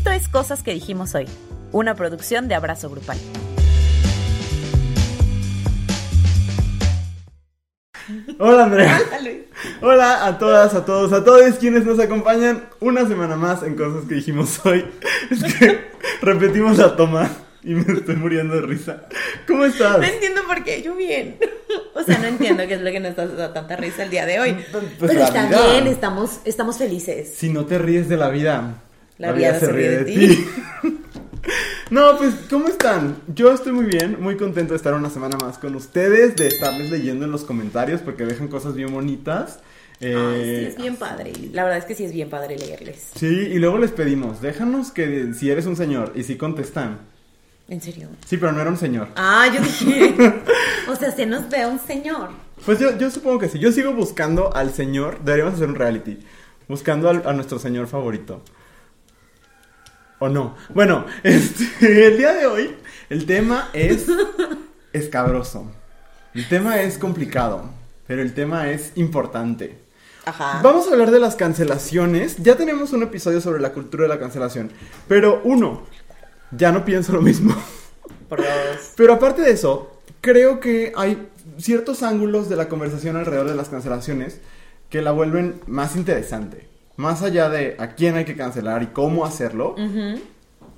[0.00, 1.26] Esto es Cosas que dijimos hoy,
[1.72, 3.18] una producción de Abrazo Grupal.
[8.38, 8.98] Hola Andrea.
[9.82, 14.06] Hola a todas, a todos, a todos quienes nos acompañan una semana más en Cosas
[14.08, 14.86] que dijimos hoy.
[15.30, 15.90] Es que
[16.22, 17.30] repetimos la toma
[17.62, 19.06] y me estoy muriendo de risa.
[19.46, 19.98] ¿Cómo estás?
[19.98, 21.36] No entiendo por qué, yo bien.
[21.94, 24.24] O sea, no entiendo qué es lo que nos está dando tanta risa el día
[24.24, 24.56] de hoy.
[24.72, 25.72] Pues Pero está vida.
[25.72, 27.34] bien, estamos, estamos felices.
[27.36, 28.80] Si no te ríes de la vida,
[29.20, 30.44] La vida se ríe de ti.
[31.90, 33.16] no, pues, ¿cómo están?
[33.34, 36.90] Yo estoy muy bien, muy contento de estar una semana más con ustedes, de estarles
[36.90, 39.58] leyendo en los comentarios porque dejan cosas bien bonitas.
[40.02, 41.32] Ay, sí, Eh, es bien padre.
[41.52, 43.10] La verdad es que sí es bien padre leerles.
[43.14, 46.98] Sí, y luego les pedimos, déjanos que si eres un señor y si contestan.
[47.68, 48.08] ¿En serio?
[48.26, 49.08] Sí, pero no era un señor.
[49.16, 50.14] Ah, yo dije.
[50.88, 52.30] o sea, se nos ve un señor.
[52.64, 53.58] Pues yo, yo supongo que sí.
[53.58, 55.18] Yo sigo buscando al señor.
[55.24, 56.18] Deberíamos hacer un reality.
[56.68, 58.42] Buscando al- a nuestro señor favorito.
[60.20, 60.54] ¿O no?
[60.72, 62.76] Bueno, este, el día de hoy
[63.08, 64.06] el tema es
[64.92, 65.72] escabroso.
[66.34, 67.70] El tema es complicado,
[68.06, 69.78] pero el tema es importante.
[70.26, 70.60] Ajá.
[70.62, 72.36] Vamos a hablar de las cancelaciones.
[72.36, 74.70] Ya tenemos un episodio sobre la cultura de la cancelación.
[75.08, 75.86] Pero uno,
[76.52, 77.56] ya no pienso lo mismo.
[78.28, 78.48] Por dos.
[78.96, 83.70] Pero aparte de eso, creo que hay ciertos ángulos de la conversación alrededor de las
[83.70, 84.40] cancelaciones
[84.90, 86.69] que la vuelven más interesante.
[87.00, 89.74] Más allá de a quién hay que cancelar y cómo hacerlo,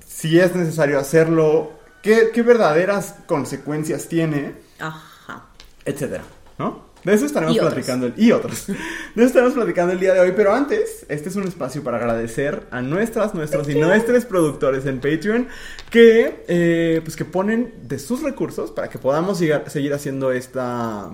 [0.05, 5.47] si es necesario hacerlo, qué, qué verdaderas consecuencias tiene, Ajá.
[5.85, 6.23] etcétera,
[6.57, 6.93] ¿no?
[7.03, 8.67] De eso estaremos Y platicando el- y otros.
[8.67, 8.73] De
[9.15, 12.65] eso estaremos platicando el día de hoy, pero antes, este es un espacio para agradecer
[12.71, 15.47] a nuestras, nuestros y nuestros productores en Patreon
[15.89, 21.09] que eh, pues que ponen de sus recursos para que podamos llegar- seguir haciendo esta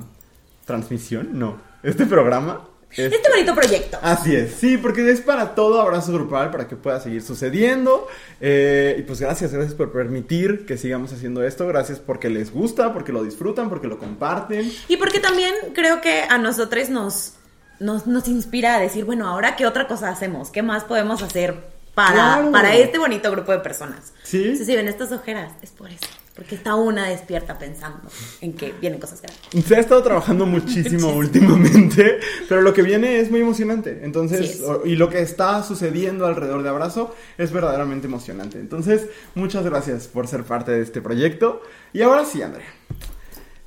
[0.65, 2.65] transmisión, no, este programa.
[2.91, 3.99] Este- Este bonito proyecto.
[4.01, 8.07] Así es, sí, porque es para todo abrazo grupal, para que pueda seguir sucediendo.
[8.41, 11.67] Eh, y pues gracias, gracias por permitir que sigamos haciendo esto.
[11.67, 14.71] Gracias porque les gusta, porque lo disfrutan, porque lo comparten.
[14.87, 17.33] Y porque también creo que a nosotros nos,
[17.79, 21.55] nos, nos inspira a decir, bueno, ahora qué otra cosa hacemos, qué más podemos hacer
[21.93, 22.51] para, Claro.
[22.51, 24.13] para este bonito grupo de personas.
[24.23, 24.55] Sí.
[24.55, 26.07] Si ven estas ojeras, es por eso.
[26.39, 29.65] Porque está una despierta pensando en que vienen cosas grandes.
[29.65, 33.99] Se ha estado trabajando muchísimo últimamente, pero lo que viene es muy emocionante.
[34.03, 38.57] Entonces, Sí y lo que está sucediendo alrededor de Abrazo es verdaderamente emocionante.
[38.57, 41.61] Entonces, muchas gracias por ser parte de este proyecto.
[41.91, 42.73] Y ahora sí, Andrea,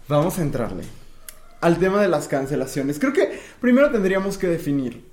[0.09, 0.85] vamos a entrarle
[1.61, 2.99] al tema de las cancelaciones.
[2.99, 5.05] Creo que primero tendríamos que definir.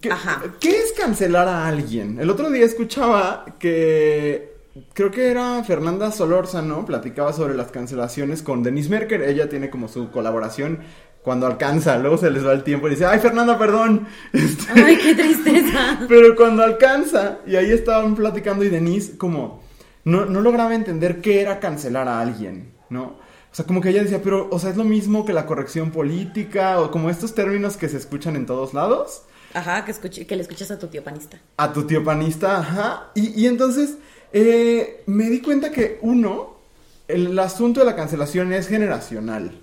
[0.00, 0.42] ¿Qué, Ajá.
[0.60, 2.20] ¿Qué es cancelar a alguien?
[2.20, 4.55] El otro día escuchaba que
[4.92, 9.22] creo que era Fernanda Solórzano, platicaba sobre las cancelaciones con Denise Merker.
[9.22, 10.80] Ella tiene como su colaboración
[11.22, 14.06] cuando alcanza, luego se les va el tiempo y dice, ay Fernanda, perdón.
[14.32, 15.98] Este, Ay, qué tristeza.
[16.08, 19.60] pero cuando alcanza, y ahí estaban platicando y Denise como
[20.04, 23.02] no, no lograba entender qué era cancelar a alguien, ¿no?
[23.50, 25.90] O sea, como que ella decía, pero, o sea, es lo mismo que la corrección
[25.90, 29.22] política, o como estos términos que se escuchan en todos lados.
[29.52, 31.40] Ajá, que, que le escuchas a tu tío panista.
[31.56, 33.10] A tu tío panista, ajá.
[33.16, 33.96] Y, y entonces
[34.38, 36.56] eh, me di cuenta que uno,
[37.08, 39.58] el asunto de la cancelación es generacional.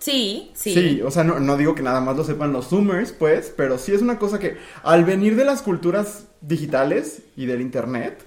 [0.00, 0.74] Sí, sí.
[0.74, 3.78] Sí, o sea, no, no digo que nada más lo sepan los Zoomers, pues, pero
[3.78, 8.24] sí es una cosa que al venir de las culturas digitales y del Internet,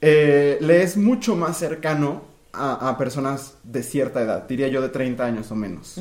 [0.00, 4.88] eh, le es mucho más cercano a, a personas de cierta edad, diría yo de
[4.88, 5.98] 30 años o menos.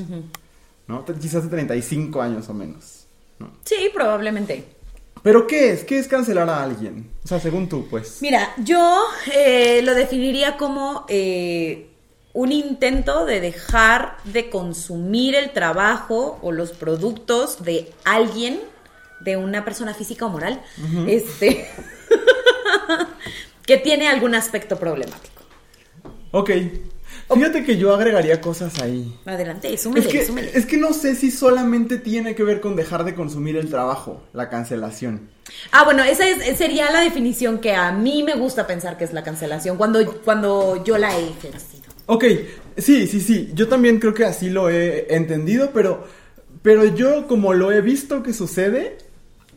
[0.88, 1.06] ¿no?
[1.06, 3.06] Quizás de 35 años o menos,
[3.40, 3.52] ¿no?
[3.64, 4.66] Sí, probablemente.
[5.24, 5.84] Pero ¿qué es?
[5.84, 7.12] ¿Qué es cancelar a alguien?
[7.24, 8.22] O sea, según tú, pues.
[8.22, 9.04] Mira, yo
[9.34, 11.90] eh, lo definiría como eh,
[12.34, 18.62] un intento de dejar de consumir el trabajo o los productos de alguien,
[19.20, 20.62] de una persona física o moral,
[21.08, 21.70] este,
[23.66, 25.44] que tiene algún aspecto problemático.
[26.32, 26.52] Ok.
[27.34, 29.16] Fíjate que yo agregaría cosas ahí.
[29.26, 30.52] Adelante, Es súmele, que, súmele.
[30.54, 34.24] es que no sé si solamente tiene que ver con dejar de consumir el trabajo,
[34.34, 35.30] la cancelación.
[35.72, 39.14] Ah, bueno, esa es- sería la definición que a mí me gusta pensar que es
[39.14, 41.84] la cancelación, cuando, cuando yo la he ejercido.
[42.08, 42.26] Ok,
[42.78, 46.08] sí, sí, sí, yo también creo que así lo he entendido, pero,
[46.64, 48.98] pero yo como lo he visto que sucede,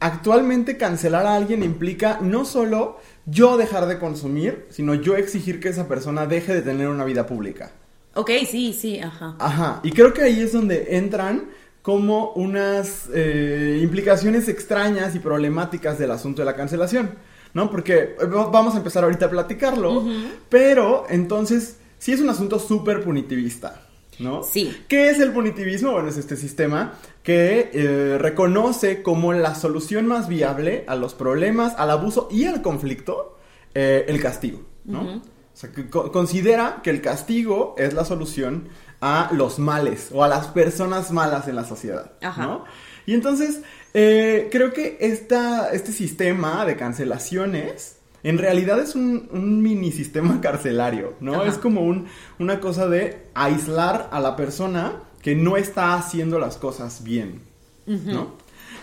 [0.01, 5.69] actualmente cancelar a alguien implica no solo yo dejar de consumir, sino yo exigir que
[5.69, 7.71] esa persona deje de tener una vida pública.
[8.15, 9.37] Ok, sí, sí, ajá.
[9.39, 11.45] Ajá, y creo que ahí es donde entran
[11.83, 17.11] como unas eh, implicaciones extrañas y problemáticas del asunto de la cancelación,
[17.55, 17.71] ¿no?
[17.71, 20.05] Porque eh, va- vamos a empezar ahorita a platicarlo,
[20.49, 23.82] pero entonces sí es un asunto súper punitivista,
[24.19, 24.43] ¿no?
[24.43, 24.77] Sí.
[24.89, 25.93] ¿Qué es el punitivismo?
[25.93, 31.75] Bueno, es este sistema que eh, reconoce como la solución más viable a los problemas,
[31.79, 33.39] al abuso y al conflicto
[33.75, 35.01] eh, el castigo, ¿no?
[35.03, 35.21] O
[35.55, 38.69] sea, que co- considera que el castigo es la solución
[39.01, 42.43] a los males o a las personas malas en la sociedad, Ajá.
[42.47, 42.65] ¿no?
[43.05, 43.61] Y entonces,
[43.95, 50.41] eh, creo que esta, este sistema de cancelaciones en realidad es un, un mini sistema
[50.41, 51.35] carcelario, ¿no?
[51.35, 51.47] Ajá.
[51.49, 52.07] Es como un,
[52.39, 57.41] una cosa de aislar a la persona que no está haciendo las cosas bien,
[57.87, 58.35] ¿no?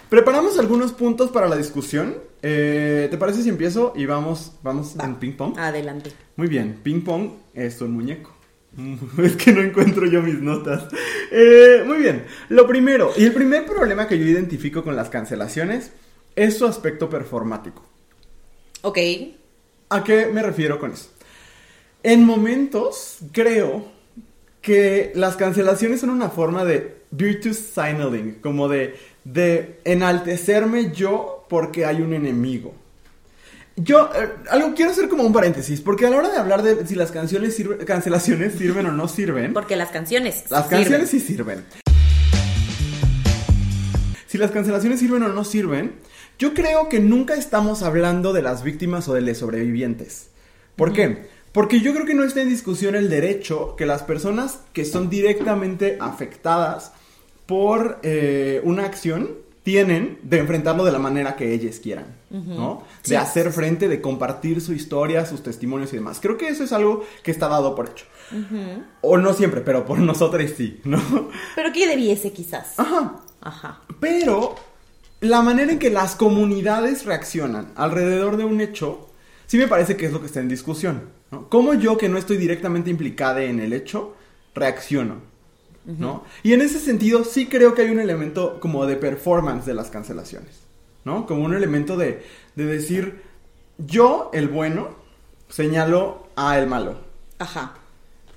[0.10, 2.16] Preparamos algunos puntos para la discusión.
[2.42, 5.06] Eh, ¿Te parece si empiezo y vamos, vamos Va.
[5.06, 5.58] en ping pong?
[5.60, 6.12] Adelante.
[6.38, 8.34] Muy bien, ping pong es un muñeco.
[9.24, 10.86] Es que no encuentro yo mis notas.
[11.32, 15.92] Eh, muy bien, lo primero, y el primer problema que yo identifico con las cancelaciones
[16.36, 17.84] es su aspecto performático.
[18.82, 18.98] Ok.
[19.90, 21.10] ¿A qué me refiero con eso?
[22.04, 23.86] En momentos creo
[24.62, 31.86] que las cancelaciones son una forma de virtue signaling, como de, de enaltecerme yo porque
[31.86, 32.74] hay un enemigo.
[33.76, 36.86] Yo, eh, algo quiero hacer como un paréntesis, porque a la hora de hablar de
[36.86, 40.44] si las canciones sirve- cancelaciones sirven o no sirven, Porque las canciones.
[40.52, 40.80] las sirven.
[40.84, 41.64] canciones sí sirven.
[44.28, 45.94] Si las cancelaciones sirven o no sirven,
[46.40, 50.30] yo creo que nunca estamos hablando de las víctimas o de los sobrevivientes.
[50.76, 51.28] ¿Por qué?
[51.52, 55.10] Porque yo creo que no está en discusión el derecho que las personas que son
[55.10, 56.94] directamente afectadas
[57.46, 59.32] por eh, una acción
[59.64, 62.84] tienen de enfrentarlo de la manera que ellos quieran, ¿no?
[63.04, 63.16] De Sí.
[63.16, 66.20] hacer frente, de compartir su historia, sus testimonios y demás.
[66.22, 68.06] Creo que eso es algo que está dado por hecho.
[69.02, 71.02] O no siempre, pero por nosotros sí, ¿no?
[71.56, 72.80] Pero que debiese quizás.
[72.80, 73.22] Ajá.
[73.42, 73.82] Ajá.
[74.00, 74.56] Pero
[75.22, 79.10] la manera en que las comunidades reaccionan alrededor de un hecho,
[79.48, 81.10] sí me parece que es lo que está en discusión.
[81.32, 81.50] ¿no?
[81.50, 84.16] ¿Cómo yo, que no estoy directamente implicada en el hecho,
[84.56, 85.28] reacciono?
[85.86, 86.24] ¿no?
[86.44, 89.90] Y en ese sentido, sí creo que hay un elemento como de performance de las
[89.90, 90.62] cancelaciones.
[91.04, 91.26] ¿no?
[91.26, 92.24] Como un elemento de,
[92.56, 93.22] de decir,
[93.78, 94.90] yo, el bueno,
[95.50, 97.00] señalo a el malo.
[97.40, 97.74] Ajá.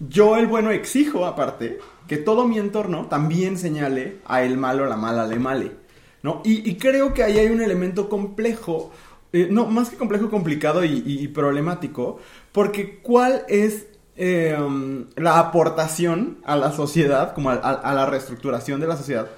[0.01, 4.97] Yo, el bueno, exijo, aparte, que todo mi entorno también señale a el malo, la
[4.97, 5.82] mala, le male.
[6.23, 6.41] ¿No?
[6.45, 8.93] Y, y creo que ahí hay un elemento complejo,
[9.33, 12.21] eh, no, más que complejo, complicado y, y- y problemático,
[12.53, 13.87] porque ¿cuál es
[14.17, 18.97] eh, um, la aportación a la sociedad, como a, a- a la reestructuración de la
[18.97, 19.29] sociedad,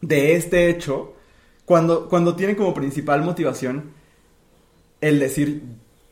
[0.00, 1.14] de este hecho,
[1.64, 3.92] cuando, cuando tiene como principal motivación
[5.00, 5.62] el decir,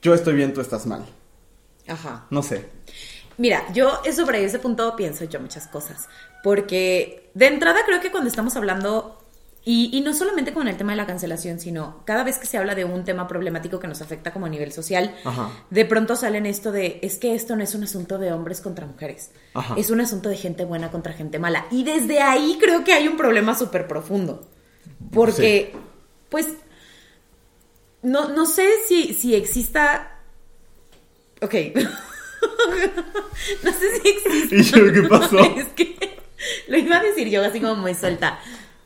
[0.02, 1.06] yo estoy bien, tú estás mal?
[1.87, 2.26] Ajá.
[2.31, 2.67] No sé.
[3.38, 6.08] Mira, yo sobre ese punto pienso yo muchas cosas.
[6.43, 9.19] Porque de entrada creo que cuando estamos hablando,
[9.65, 12.57] y, y no solamente con el tema de la cancelación, sino cada vez que se
[12.57, 15.51] habla de un tema problemático que nos afecta como a nivel social, Ajá.
[15.69, 18.87] de pronto salen esto de, es que esto no es un asunto de hombres contra
[18.87, 19.75] mujeres, Ajá.
[19.77, 21.67] es un asunto de gente buena contra gente mala.
[21.71, 24.49] Y desde ahí creo que hay un problema súper profundo.
[25.12, 25.75] Porque,
[26.29, 26.47] pues,
[28.03, 30.19] no, no sé si, si exista...
[31.43, 31.55] Ok.
[33.63, 34.56] no sé si existe.
[34.56, 35.39] ¿Y yo qué pasó?
[35.56, 36.21] es que
[36.69, 38.39] lo iba a decir yo así como muy suelta.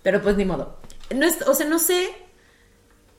[0.05, 0.79] Pero pues ni modo.
[1.13, 2.11] No es, o sea, no sé.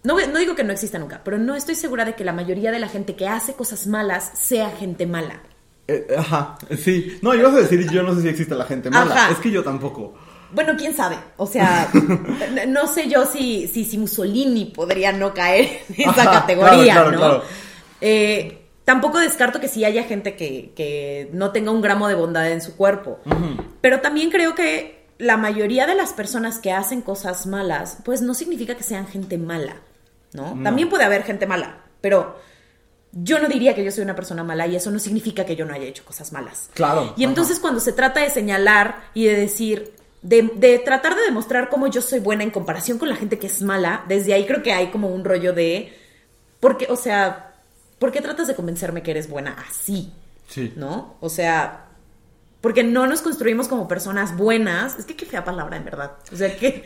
[0.03, 2.71] No, no digo que no exista nunca, pero no estoy segura de que la mayoría
[2.71, 5.41] de la gente que hace cosas malas sea gente mala.
[5.87, 7.17] Eh, ajá, sí.
[7.21, 9.13] No, ibas a decir, yo no sé si existe la gente mala.
[9.13, 9.31] Ajá.
[9.31, 10.13] Es que yo tampoco.
[10.51, 11.17] Bueno, quién sabe.
[11.37, 11.89] O sea,
[12.67, 17.11] no sé yo si, si, si Mussolini podría no caer en esa Ajá, categoría, claro,
[17.11, 17.17] ¿no?
[17.17, 17.43] claro.
[17.99, 22.49] Eh, tampoco descarto que sí haya gente que, que no tenga un gramo de bondad
[22.51, 23.19] en su cuerpo.
[23.81, 28.33] Pero también creo que la mayoría de las personas que hacen cosas malas, pues no
[28.33, 29.77] significa que sean gente mala,
[30.33, 30.55] ¿no?
[30.55, 30.63] No.
[30.63, 32.37] También puede haber gente mala, pero
[33.11, 35.65] yo no diría que yo soy una persona mala y eso no significa que yo
[35.65, 36.69] no haya hecho cosas malas.
[36.73, 41.21] Claro, Y entonces cuando se trata de señalar y de decir, de, de tratar de
[41.21, 44.45] demostrar cómo yo soy buena en comparación con la gente que es mala, desde ahí
[44.45, 45.97] creo que hay como un rollo de,
[46.59, 47.53] porque, o sea,
[47.99, 50.11] ¿por qué tratas de convencerme que eres buena así?
[50.49, 50.73] Sí.
[50.75, 51.15] ¿No?
[51.21, 51.84] O sea,
[52.65, 54.97] porque no nos construimos como personas buenas.
[54.97, 56.13] Es que qué fea palabra, en verdad.
[56.33, 56.83] O sea, que...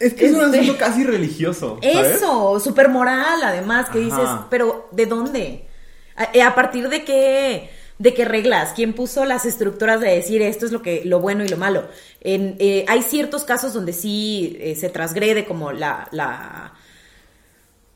[0.00, 1.78] Es que es un este, asunto casi religioso.
[1.82, 2.16] ¿sabes?
[2.16, 4.04] Eso, súper moral, además, que Ajá.
[4.06, 5.68] dices, pero ¿de dónde?
[6.16, 7.68] ¿A, eh, a partir de qué,
[7.98, 8.72] de qué reglas?
[8.74, 11.86] ¿Quién puso las estructuras de decir esto es lo que lo bueno y lo malo?
[12.22, 16.72] En, eh, hay ciertos casos donde sí eh, se transgrede como la, la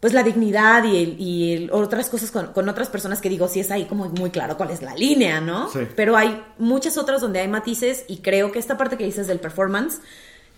[0.03, 3.47] pues la dignidad y, el- y el- otras cosas con, con otras personas que digo,
[3.47, 5.71] sí es ahí como muy claro cuál es la línea, ¿no?
[5.71, 5.79] Sí.
[5.95, 9.39] Pero hay muchas otras donde hay matices y creo que esta parte que dices del
[9.39, 10.01] performance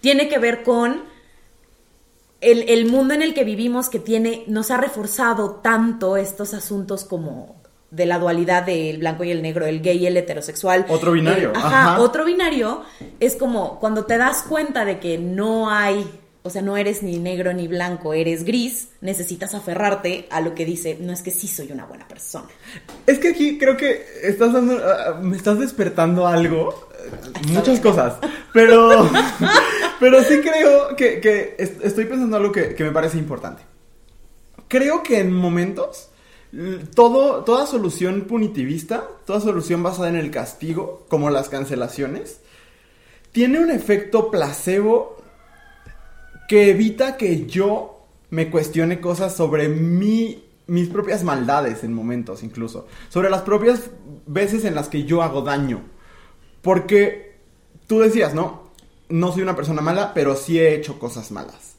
[0.00, 1.02] tiene que ver con
[2.40, 7.04] el, el mundo en el que vivimos que tiene, nos ha reforzado tanto estos asuntos
[7.04, 7.56] como
[7.90, 10.84] de la dualidad del blanco y el negro, el gay y el heterosexual.
[10.88, 12.00] Otro binario, El- ajá, ajá.
[12.00, 12.82] otro binario
[13.20, 16.04] es como cuando te das cuenta de que no hay
[16.46, 20.66] o sea, no eres ni negro ni blanco, eres gris, necesitas aferrarte a lo que
[20.66, 22.48] dice, no es que sí soy una buena persona.
[23.06, 28.16] Es que aquí creo que estás dando, ah, me estás despertando algo, eh, muchas cosas,
[28.52, 29.08] pero,
[30.00, 33.62] pero sí creo que, que est- estoy pensando algo que, que me parece importante.
[34.68, 36.10] Creo que en momentos,
[36.94, 42.40] todo, toda solución punitivista, toda solución basada en el castigo, como las cancelaciones,
[43.32, 45.13] tiene un efecto placebo
[46.48, 52.86] que evita que yo me cuestione cosas sobre mi, mis propias maldades en momentos incluso,
[53.08, 53.90] sobre las propias
[54.26, 55.82] veces en las que yo hago daño.
[56.62, 57.36] Porque
[57.86, 58.64] tú decías, ¿no?
[59.08, 61.76] No soy una persona mala, pero sí he hecho cosas malas.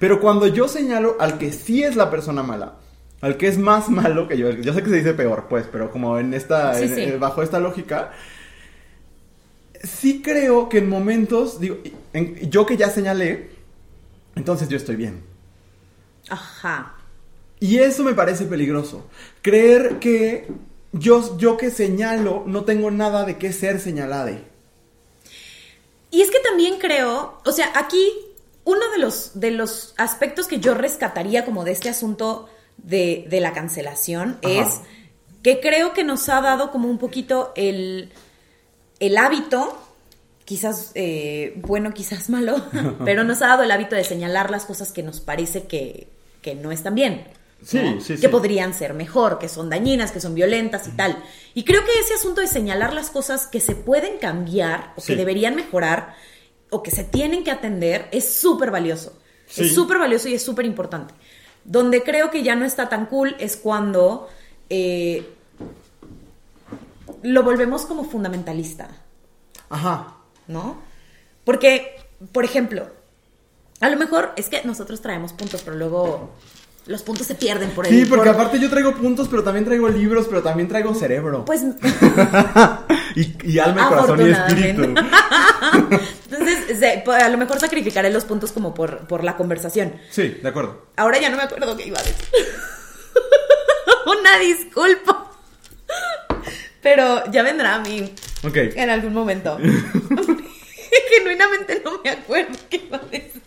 [0.00, 2.74] Pero cuando yo señalo al que sí es la persona mala,
[3.20, 5.90] al que es más malo que yo, yo sé que se dice peor, pues, pero
[5.92, 7.00] como en esta, Sí, en- sí.
[7.02, 8.10] eh, bajo esta lógica,
[9.82, 11.78] sí creo que en momentos, digo,
[12.12, 13.50] en- yo que ya señalé,
[14.34, 15.22] entonces yo estoy bien.
[16.28, 16.96] Ajá.
[17.60, 19.06] Y eso me parece peligroso.
[19.42, 20.48] Creer que
[20.92, 24.44] yo, yo que señalo no tengo nada de qué ser señalade.
[26.10, 28.08] Y es que también creo, o sea, aquí
[28.64, 33.40] uno de los, de los aspectos que yo rescataría como de este asunto de, de
[33.40, 34.52] la cancelación Ajá.
[34.52, 34.80] es
[35.42, 38.10] que creo que nos ha dado como un poquito el,
[39.00, 39.78] el hábito,
[40.44, 42.56] quizás eh, bueno, quizás malo,
[43.04, 46.08] pero nos ha dado el hábito de señalar las cosas que nos parece que,
[46.42, 47.24] que no están bien.
[47.64, 48.00] Sí, ¿no?
[48.00, 48.28] sí, que sí.
[48.28, 51.22] podrían ser mejor, que son dañinas, que son violentas y tal.
[51.54, 55.16] Y creo que ese asunto de señalar las cosas que se pueden cambiar o que
[55.16, 56.14] deberían mejorar
[56.70, 59.18] o que se tienen que atender es súper valioso.
[59.46, 59.64] Sí.
[59.64, 61.14] Es súper valioso y es súper importante.
[61.64, 64.28] Donde creo que ya no está tan cool es cuando
[64.68, 65.26] eh,
[67.22, 68.90] lo volvemos como fundamentalista.
[69.70, 70.18] Ajá.
[70.48, 70.82] ¿No?
[71.44, 71.96] Porque,
[72.32, 72.86] por ejemplo,
[73.80, 76.30] a lo mejor es que nosotros traemos puntos, pero luego
[76.86, 79.64] los puntos se pierden por el Sí, porque por- aparte yo traigo puntos, pero también
[79.64, 81.44] traigo libros, pero también traigo cerebro.
[81.44, 81.62] Pues
[83.16, 84.82] y, y alma, corazón y espíritu.
[86.30, 89.94] entonces se- pues, a lo mejor sacrificaré los puntos como por, por la conversación.
[90.10, 90.86] Sí, de acuerdo.
[90.96, 92.16] Ahora ya no me acuerdo qué iba a decir.
[94.06, 95.30] Una disculpa.
[96.82, 98.12] Pero ya vendrá a mí
[98.46, 98.56] Ok.
[98.74, 99.56] en algún momento.
[101.18, 103.42] Genuinamente no me acuerdo qué iba a decir.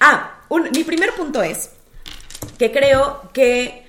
[0.00, 1.70] Ah, un- mi primer punto es
[2.58, 3.86] que creo que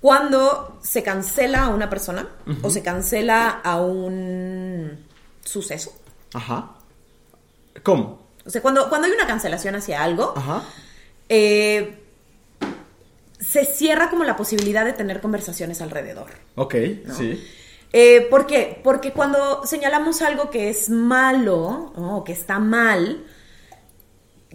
[0.00, 2.26] cuando se cancela a una persona
[2.62, 5.06] o se cancela a un
[5.44, 5.92] suceso,
[6.32, 6.70] Ajá.
[7.82, 8.28] ¿Cómo?
[8.46, 10.62] o sea, cuando, cuando hay una cancelación hacia algo, Ajá.
[11.28, 11.98] eh,
[13.38, 16.30] se cierra como la posibilidad de tener conversaciones alrededor.
[16.56, 16.74] Ok,
[17.04, 17.14] ¿no?
[17.14, 17.46] sí.
[17.92, 18.80] Eh, ¿Por qué?
[18.84, 23.24] Porque cuando señalamos algo que es malo o que está mal,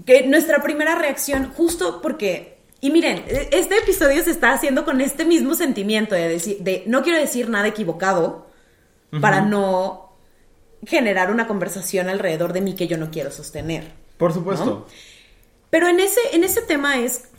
[0.05, 5.01] que nuestra primera reacción, justo porque, y miren, e- este episodio se está haciendo con
[5.01, 8.45] este mismo sentimiento de decir, de no quiero decir nada equivocado
[9.21, 10.13] para no
[10.85, 13.93] generar una conversación alrededor de mí que yo no quiero sostener.
[14.17, 14.87] Por supuesto.
[15.69, 17.29] Pero en ese, en ese tema es,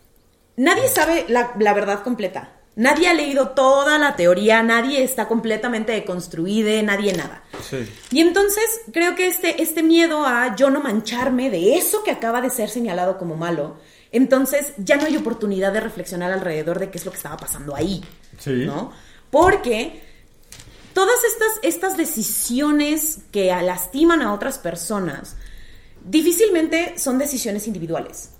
[0.57, 2.56] nadie sabe la, la verdad completa.
[2.77, 7.43] Nadie ha leído toda la teoría, nadie está completamente deconstruida, nadie nada.
[7.69, 7.89] Sí.
[8.11, 12.43] Y entonces creo que este, este miedo a yo no mancharme de eso que acaba
[12.43, 13.79] de ser señalado como malo,
[14.13, 17.75] entonces ya no hay oportunidad de reflexionar alrededor de qué es lo que estaba pasando
[17.75, 18.05] ahí.
[18.39, 18.67] Sí.
[18.67, 18.93] ¿No?
[19.31, 20.03] Porque
[20.93, 25.37] todas estas, estas decisiones que lastiman a otras personas
[26.05, 28.33] difícilmente son decisiones individuales.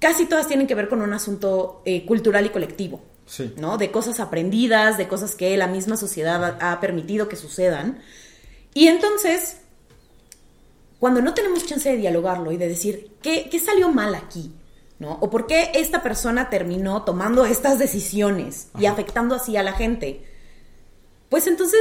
[0.00, 3.00] Casi todas tienen que ver con un asunto eh, cultural y colectivo.
[3.30, 3.54] Sí.
[3.58, 3.78] ¿no?
[3.78, 8.00] De cosas aprendidas, de cosas que la misma sociedad ha, ha permitido que sucedan.
[8.74, 9.58] Y entonces,
[10.98, 14.52] cuando no tenemos chance de dialogarlo y de decir, ¿qué, qué salió mal aquí?
[14.98, 15.16] ¿No?
[15.20, 20.26] ¿O por qué esta persona terminó tomando estas decisiones y afectando así a la gente?
[21.28, 21.80] Pues entonces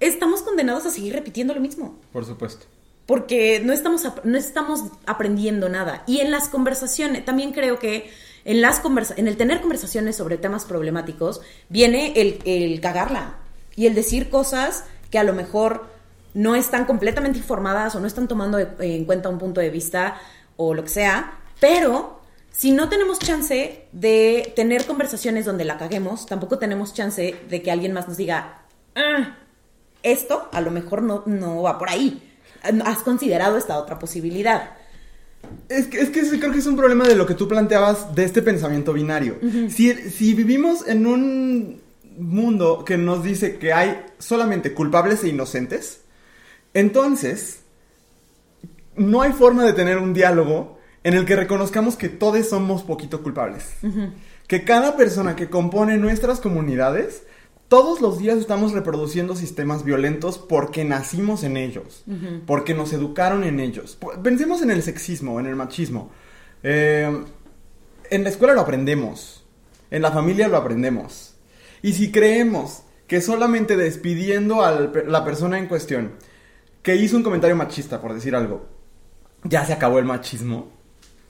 [0.00, 2.64] estamos condenados a seguir repitiendo lo mismo Por supuesto.
[3.04, 6.02] porque no estamos, no estamos aprendiendo nada.
[6.06, 8.10] Y en las conversaciones, también creo que
[8.46, 13.34] en, las conversa en el tener conversaciones sobre temas problemáticos, viene el, el cagarla
[13.74, 15.86] y el decir cosas que a lo mejor
[16.32, 20.18] no están completamente informadas o no están tomando en cuenta un punto de vista
[20.56, 22.20] o lo que sea, pero
[22.52, 27.70] si no tenemos chance de tener conversaciones donde la caguemos, tampoco tenemos chance de que
[27.70, 28.62] alguien más nos diga,
[28.94, 29.36] "Ah,
[30.02, 32.22] esto a lo mejor no, no va por ahí.
[32.84, 34.75] ¿Has considerado esta otra posibilidad?
[35.68, 38.24] Es que, es que creo que es un problema de lo que tú planteabas de
[38.24, 39.38] este pensamiento binario.
[39.68, 41.80] si, si vivimos en un
[42.18, 46.00] mundo que nos dice que hay solamente culpables e inocentes,
[46.74, 47.60] entonces
[48.96, 53.22] no hay forma de tener un diálogo en el que reconozcamos que todos somos poquito
[53.22, 53.64] culpables.
[54.46, 57.22] Que cada persona que compone nuestras comunidades,
[57.68, 62.04] todos los días estamos reproduciendo sistemas violentos porque nacimos en ellos,
[62.46, 63.98] porque nos educaron en ellos.
[64.22, 66.10] Pensemos en el sexismo, en el machismo.
[66.62, 67.24] Eh,
[68.10, 69.44] en la escuela lo aprendemos,
[69.90, 71.34] en la familia lo aprendemos.
[71.82, 74.72] Y si creemos que solamente despidiendo a
[75.06, 76.12] la persona en cuestión
[76.82, 78.68] que hizo un comentario machista, por decir algo,
[79.42, 80.72] ya se acabó el machismo.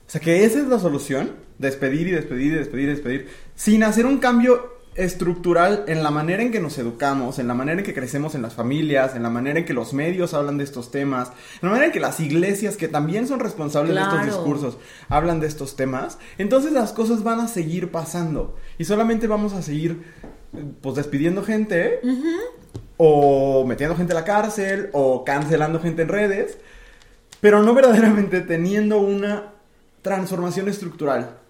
[0.06, 3.82] O sea, que esa es la solución, despedir y despedir y despedir y despedir, sin
[3.82, 7.84] hacer un cambio estructural en la manera en que nos educamos, en la manera en
[7.84, 10.90] que crecemos en las familias, en la manera en que los medios hablan de estos
[10.90, 14.78] temas, en la manera en que las iglesias, que también son responsables de estos discursos,
[15.08, 18.56] hablan de estos temas, entonces las cosas van a seguir pasando.
[18.78, 20.02] Y solamente vamos a seguir
[20.80, 22.00] pues despidiendo gente
[22.96, 26.58] o metiendo gente a la cárcel o cancelando gente en redes,
[27.40, 29.52] pero no verdaderamente teniendo una
[30.02, 31.45] transformación estructural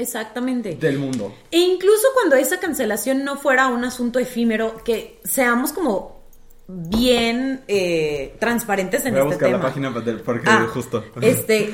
[0.00, 0.74] Exactamente.
[0.76, 1.34] del mundo.
[1.50, 6.20] E incluso cuando esa cancelación no fuera un asunto efímero, que seamos como
[6.68, 9.58] bien eh, transparentes en Voy a este buscar tema.
[9.58, 11.04] la página para- porque Ah, justo.
[11.20, 11.72] Este,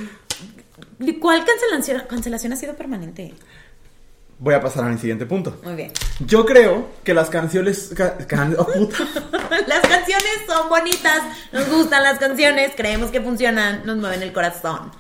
[1.21, 3.35] ¿cuál cancelación, cancelación ha sido permanente?
[4.39, 5.59] Voy a pasar a mi siguiente punto.
[5.63, 5.93] Muy bien.
[6.21, 7.91] Yo creo que las canciones...
[7.97, 8.97] ca- can- oh, puta.
[9.67, 14.93] Las canciones son bonitas, nos gustan las canciones, creemos que funcionan, nos mueven el corazón.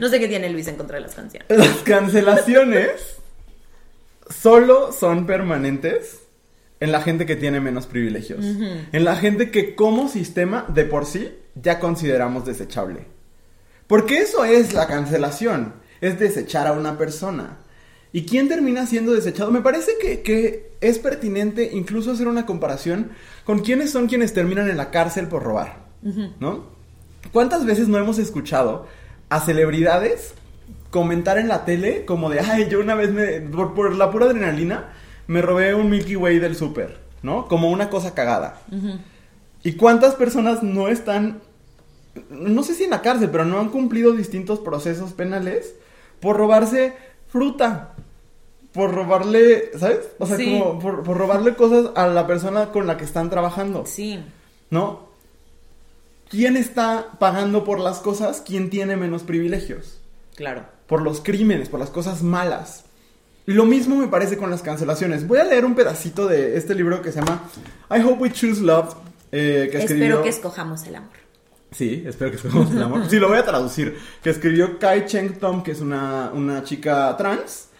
[0.00, 1.46] No sé qué tiene Luis en contra de las canciones.
[1.50, 3.18] Las cancelaciones
[4.28, 6.20] solo son permanentes
[6.80, 8.44] en la gente que tiene menos privilegios.
[8.44, 13.04] En la gente que como sistema de por sí ya consideramos desechable.
[13.86, 15.74] Porque eso es la cancelación.
[16.00, 17.58] Es desechar a una persona.
[18.12, 19.50] ¿Y quién termina siendo desechado?
[19.50, 23.10] Me parece que, que es pertinente incluso hacer una comparación
[23.44, 25.90] con quiénes son quienes terminan en la cárcel por robar.
[26.40, 26.64] ¿No?
[27.32, 28.86] ¿Cuántas veces no hemos escuchado
[29.30, 30.34] a celebridades
[30.90, 34.26] comentar en la tele como de, ay, yo una vez me, por, por la pura
[34.26, 34.92] adrenalina,
[35.28, 37.46] me robé un Milky Way del súper, ¿no?
[37.46, 38.60] Como una cosa cagada.
[39.62, 41.40] ¿Y cuántas personas no están,
[42.30, 45.74] no sé si en la cárcel, pero no han cumplido distintos procesos penales
[46.20, 46.94] por robarse
[47.28, 47.94] fruta?
[48.72, 50.00] Por robarle, ¿sabes?
[50.18, 50.58] O sea, Sí.
[50.58, 53.84] como por, por robarle cosas a la persona con la que están trabajando.
[53.86, 54.20] Sí.
[54.70, 55.09] ¿No?
[56.30, 58.40] ¿Quién está pagando por las cosas?
[58.46, 59.98] ¿Quién tiene menos privilegios?
[60.36, 60.64] Claro.
[60.86, 62.84] Por los crímenes, por las cosas malas.
[63.46, 65.26] Lo mismo me parece con las cancelaciones.
[65.26, 67.42] Voy a leer un pedacito de este libro que se llama
[67.90, 68.94] I Hope We Choose Love.
[69.32, 70.04] eh, que escribió...
[70.04, 71.16] Espero que escojamos el amor.
[71.72, 73.10] Sí, espero que escojamos el amor.
[73.10, 73.98] Sí, lo voy a traducir.
[74.22, 77.70] Que escribió Kai Cheng Tom, que es una, una chica trans.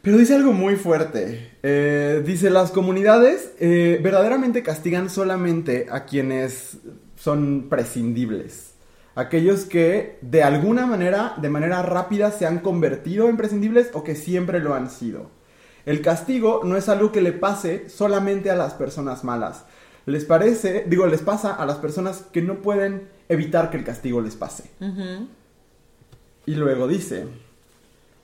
[0.00, 1.52] Pero dice algo muy fuerte.
[1.62, 6.78] Eh, dice, las comunidades eh, verdaderamente castigan solamente a quienes
[7.24, 8.74] son prescindibles.
[9.14, 14.14] Aquellos que de alguna manera, de manera rápida, se han convertido en prescindibles o que
[14.14, 15.30] siempre lo han sido.
[15.86, 19.64] El castigo no es algo que le pase solamente a las personas malas.
[20.04, 24.20] Les parece, digo, les pasa a las personas que no pueden evitar que el castigo
[24.20, 24.64] les pase.
[26.44, 27.26] Y luego dice,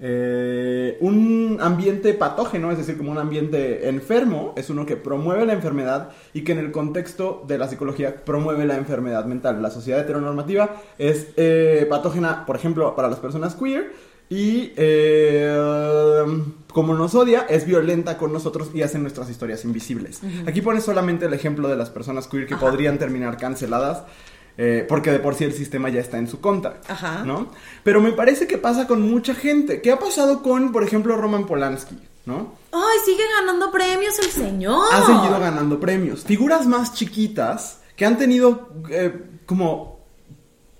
[0.02, 5.52] eh, un ambiente patógeno, es decir, como un ambiente enfermo, es uno que promueve la
[5.52, 9.60] enfermedad y que en el contexto de la psicología promueve la enfermedad mental.
[9.60, 13.92] La sociedad heteronormativa es eh, patógena, por ejemplo, para las personas queer
[14.30, 16.24] y eh,
[16.72, 20.20] como nos odia, es violenta con nosotros y hace nuestras historias invisibles.
[20.46, 22.64] Aquí pone solamente el ejemplo de las personas queer que Ajá.
[22.64, 24.04] podrían terminar canceladas.
[24.62, 27.24] Eh, porque de por sí el sistema ya está en su contra, Ajá.
[27.24, 27.48] ¿no?
[27.82, 29.80] Pero me parece que pasa con mucha gente.
[29.80, 31.96] ¿Qué ha pasado con, por ejemplo, Roman Polanski,
[32.26, 32.52] ¿no?
[32.70, 34.86] Ay, sigue ganando premios el señor.
[34.92, 36.24] Ha seguido ganando premios.
[36.24, 40.00] Figuras más chiquitas que han tenido eh, como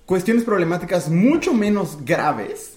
[0.04, 2.76] cuestiones problemáticas mucho menos graves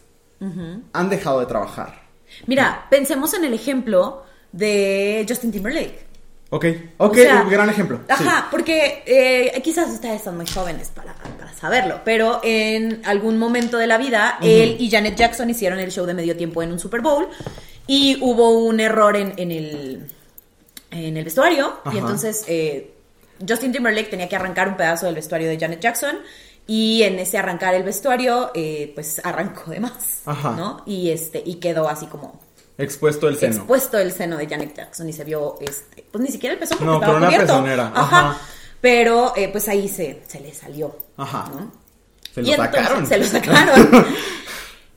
[0.94, 2.02] han dejado de trabajar.
[2.48, 6.13] Mira, pensemos en el ejemplo de Justin Timberlake.
[6.56, 6.66] Ok,
[6.98, 7.98] ok, O sea, un gran ejemplo.
[8.06, 8.14] sí.
[8.14, 13.80] Ajá, porque eh, quizás ustedes son muy jóvenes para, para saberlo, pero en algún momento
[13.80, 16.78] de la vida, él y Janet Jackson hicieron el show de medio tiempo en un
[16.78, 17.28] Super Bowl
[17.88, 20.06] y hubo un error en, en el,
[20.92, 21.96] en el vestuario Ajá.
[21.96, 22.94] y entonces eh,
[23.50, 26.18] Justin Timberlake tenía que arrancar un pedazo del vestuario de Janet Jackson
[26.68, 30.52] y en ese arrancar el vestuario, eh, pues arrancó de más, Ajá.
[30.52, 30.84] ¿no?
[30.86, 32.40] Y, este, y quedó así como
[32.78, 33.56] Expuesto el seno.
[33.58, 36.78] expuesto el seno de Janet Jackson y se vio, este, pues ni siquiera el pezón
[36.80, 37.48] porque No, estaba una cubierto.
[37.54, 38.02] pezonera, Ajá.
[38.30, 38.42] ajá.
[38.82, 40.98] Pero eh, pues ahí se, se le salió.
[41.18, 41.52] Ajá.
[41.54, 41.72] ¿no?
[42.34, 43.08] Se Y lo entonces- sacaron.
[43.08, 44.06] Se lo sacaron.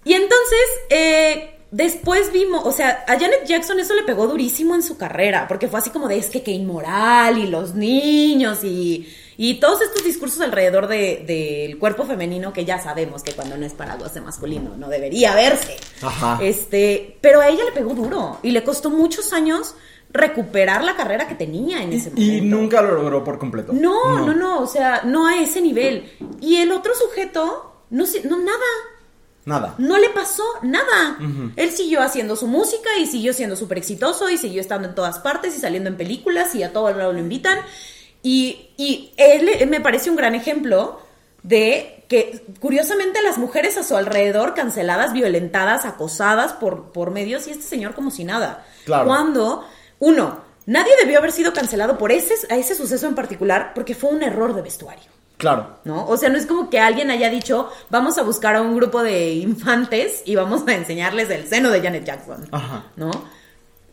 [0.04, 0.60] y entonces,
[0.90, 5.46] eh, después vimos, o sea, a Janet Jackson eso le pegó durísimo en su carrera,
[5.46, 9.06] porque fue así como de es que qué inmoral y los niños y,
[9.38, 13.66] Y todos estos discursos alrededor del de, cuerpo femenino que ya sabemos que cuando no
[13.66, 15.76] es para goce masculino no debería verse.
[16.02, 16.38] Ajá.
[16.42, 19.74] Este, pero a ella le pegó duro y le costó muchos años
[20.10, 22.20] recuperar la carrera que tenía en ese momento.
[22.20, 23.72] Y nunca lo logró por completo.
[23.72, 26.10] No, no, no, o sea, no a ese nivel.
[26.40, 28.58] Y el otro sujeto, no, no nada.
[29.44, 29.74] Nada.
[29.78, 31.18] No le pasó nada.
[31.54, 35.20] Él siguió haciendo su música y siguió siendo súper exitoso y siguió estando en todas
[35.20, 37.60] partes y saliendo en películas y a todo el lado lo invitan.
[38.28, 40.98] Y, y él me parece un gran ejemplo
[41.44, 47.52] de que curiosamente las mujeres a su alrededor canceladas, violentadas, acosadas por, por medios y
[47.52, 48.66] este señor como si nada.
[48.84, 49.06] Claro.
[49.06, 49.64] Cuando,
[50.00, 54.10] uno, nadie debió haber sido cancelado por ese, a ese suceso en particular porque fue
[54.10, 55.08] un error de vestuario.
[55.36, 55.78] Claro.
[55.84, 56.04] ¿No?
[56.08, 59.04] O sea, no es como que alguien haya dicho, vamos a buscar a un grupo
[59.04, 62.48] de infantes y vamos a enseñarles el seno de Janet Jackson.
[62.50, 62.86] Ajá.
[62.96, 63.12] ¿No?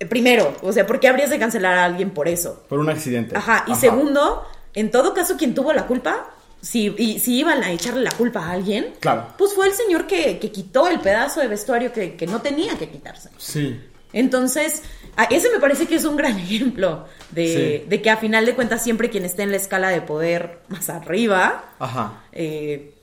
[0.05, 2.63] Primero, o sea, ¿por qué habrías de cancelar a alguien por eso?
[2.69, 3.35] Por un accidente.
[3.37, 3.65] Ajá.
[3.67, 6.29] Y segundo, en todo caso, quien tuvo la culpa,
[6.61, 9.27] si, y, si iban a echarle la culpa a alguien, Claro.
[9.37, 12.77] pues fue el señor que, que quitó el pedazo de vestuario que, que no tenía
[12.77, 13.29] que quitarse.
[13.37, 13.79] Sí.
[14.13, 14.83] Entonces,
[15.17, 17.89] a- ese me parece que es un gran ejemplo de, Sí.
[17.89, 20.89] de que a final de cuentas siempre quien esté en la escala de poder más
[20.89, 22.23] arriba, Ajá.
[22.31, 22.93] eh,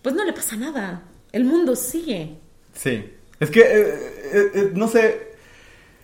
[0.00, 1.02] pues no le pasa nada.
[1.32, 2.36] El mundo sigue.
[2.74, 3.04] Sí.
[3.40, 5.31] Es que, eh, eh, no sé.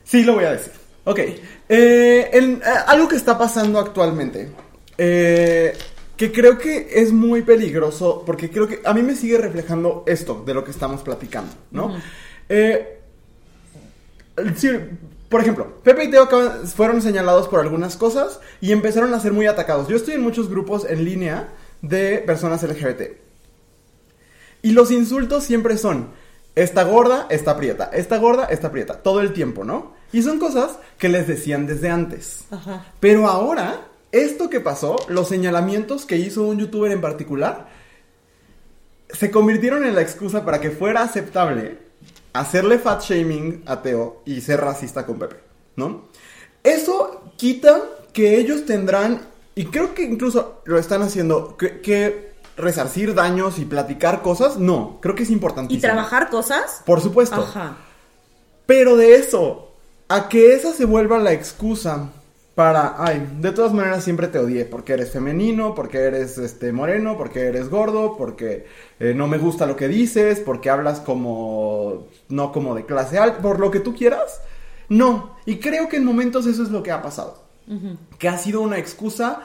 [0.08, 0.72] Sí, lo voy a decir.
[1.04, 1.18] Ok.
[1.18, 1.36] Eh,
[1.68, 4.48] eh, algo que está pasando actualmente.
[4.96, 5.76] eh,
[6.16, 8.22] que creo que es muy peligroso.
[8.26, 11.94] Porque creo que a mí me sigue reflejando esto de lo que estamos platicando, ¿no?
[12.48, 12.98] Eh,
[14.56, 14.70] sí,
[15.28, 19.32] por ejemplo, Pepe y Teo acaban- fueron señalados por algunas cosas y empezaron a ser
[19.32, 19.86] muy atacados.
[19.88, 21.50] Yo estoy en muchos grupos en línea
[21.82, 23.18] de personas LGBT.
[24.62, 26.08] Y los insultos siempre son,
[26.56, 29.94] esta gorda, esta prieta, esta gorda, esta prieta, todo el tiempo, ¿no?
[30.12, 32.44] Y son cosas que les decían desde antes.
[32.50, 32.86] Ajá.
[33.00, 37.68] Pero ahora, esto que pasó, los señalamientos que hizo un youtuber en particular,
[39.10, 41.78] se convirtieron en la excusa para que fuera aceptable
[42.32, 45.36] hacerle fat shaming a Teo y ser racista con Pepe,
[45.76, 46.04] ¿no?
[46.62, 49.20] Eso quita que ellos tendrán,
[49.54, 54.98] y creo que incluso lo están haciendo, que, que resarcir daños y platicar cosas, no,
[55.00, 55.80] creo que es Y importantísimo.
[55.80, 56.82] trabajar cosas.
[56.84, 57.36] Por supuesto.
[57.42, 57.76] Ajá.
[58.66, 59.67] Pero de eso,
[60.08, 62.10] a que esa se vuelva la excusa
[62.54, 67.16] para, ay, de todas maneras siempre te odié, porque eres femenino, porque eres este moreno,
[67.16, 68.66] porque eres gordo, porque
[68.98, 73.40] eh, no me gusta lo que dices, porque hablas como, no como de clase alta,
[73.40, 74.40] por lo que tú quieras.
[74.88, 77.44] No, y creo que en momentos eso es lo que ha pasado.
[78.18, 79.42] Que ha sido una excusa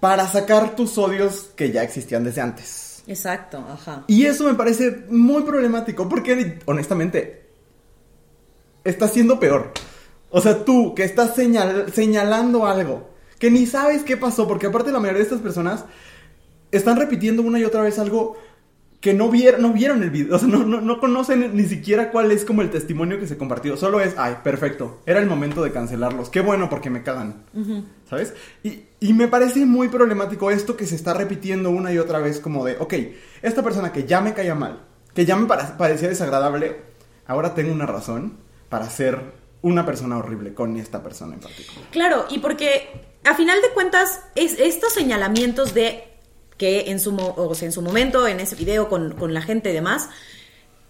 [0.00, 3.02] para sacar tus odios que ya existían desde antes.
[3.06, 4.04] Exacto, ajá.
[4.08, 7.47] Y eso me parece muy problemático porque, honestamente,
[8.84, 9.72] está siendo peor.
[10.30, 14.92] O sea, tú que estás señal- señalando algo, que ni sabes qué pasó, porque aparte
[14.92, 15.84] la mayoría de estas personas
[16.70, 18.36] están repitiendo una y otra vez algo
[19.00, 22.10] que no vieron, no vieron el video, o sea, no, no, no conocen ni siquiera
[22.10, 25.62] cuál es como el testimonio que se compartió, solo es, ay, perfecto, era el momento
[25.62, 27.44] de cancelarlos, qué bueno porque me cagan,
[28.10, 28.34] ¿sabes?
[28.64, 32.40] Y, y me parece muy problemático esto que se está repitiendo una y otra vez
[32.40, 32.94] como de, ok,
[33.40, 34.80] esta persona que ya me caía mal,
[35.14, 36.78] que ya me parecía desagradable,
[37.28, 38.38] ahora tengo una razón
[38.68, 39.20] para ser
[39.62, 41.84] una persona horrible con esta persona en particular.
[41.90, 42.88] Claro, y porque
[43.24, 46.04] a final de cuentas, es, estos señalamientos de
[46.56, 49.42] que en su, mo- o sea, en su momento, en ese video con, con la
[49.42, 50.08] gente y demás,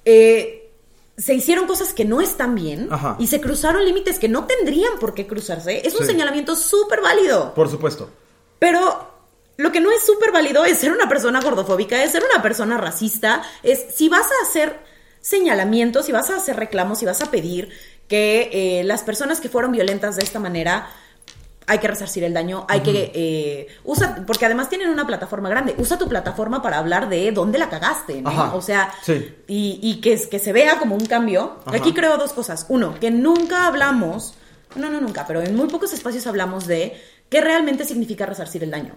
[0.04, 0.70] eh,
[1.16, 3.16] se hicieron cosas que no están bien Ajá.
[3.18, 5.86] y se cruzaron límites que no tendrían por qué cruzarse.
[5.86, 6.12] Es un Sí.
[6.12, 7.54] señalamiento súper válido.
[7.54, 8.08] Por supuesto.
[8.58, 9.10] Pero
[9.56, 12.78] lo que no es súper válido es ser una persona gordofóbica, es ser una persona
[12.78, 14.78] racista, es si vas a hacer
[15.28, 17.70] señalamientos, si vas a hacer reclamos, si vas a pedir
[18.08, 20.88] que eh, las personas que fueron violentas de esta manera
[21.66, 25.74] hay que resarcir el daño, hay que eh, usa, porque además tienen una plataforma grande,
[25.76, 28.30] usa tu plataforma para hablar de dónde la cagaste, ¿no?
[28.30, 29.34] Ajá, O sea, sí.
[29.46, 31.58] y, y que, que se vea como un cambio.
[31.66, 31.76] Ajá.
[31.76, 32.64] Aquí creo dos cosas.
[32.70, 34.32] Uno, que nunca hablamos,
[34.76, 38.70] no, no, nunca, pero en muy pocos espacios hablamos de qué realmente significa resarcir el
[38.70, 38.94] daño.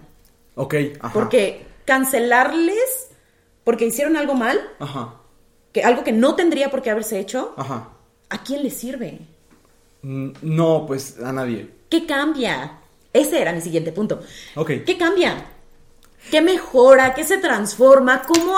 [0.54, 1.12] Ok, ajá.
[1.12, 3.08] Porque cancelarles
[3.64, 5.16] porque hicieron algo mal, Ajá,
[5.72, 7.88] que algo que no tendría por qué haberse hecho, ajá.
[8.28, 9.20] ¿a quién le sirve?
[10.02, 11.70] Mm, No, pues a nadie.
[11.88, 12.78] ¿Qué cambia?
[13.12, 14.20] Ese era mi siguiente punto.
[14.56, 14.70] Ok.
[14.86, 15.44] ¿Qué cambia?
[16.30, 17.14] ¿Qué mejora?
[17.14, 18.22] ¿Qué se transforma?
[18.22, 18.56] ¿Cómo,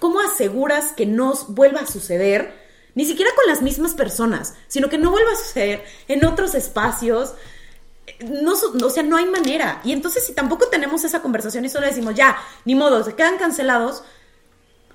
[0.00, 2.52] ¿Cómo aseguras que no vuelva a suceder?
[2.94, 7.34] Ni siquiera con las mismas personas, sino que no vuelva a suceder en otros espacios.
[8.20, 9.80] No, o sea, no hay manera.
[9.84, 13.36] Y entonces, si tampoco tenemos esa conversación y solo decimos, ya, ni modo, se quedan
[13.38, 14.02] cancelados,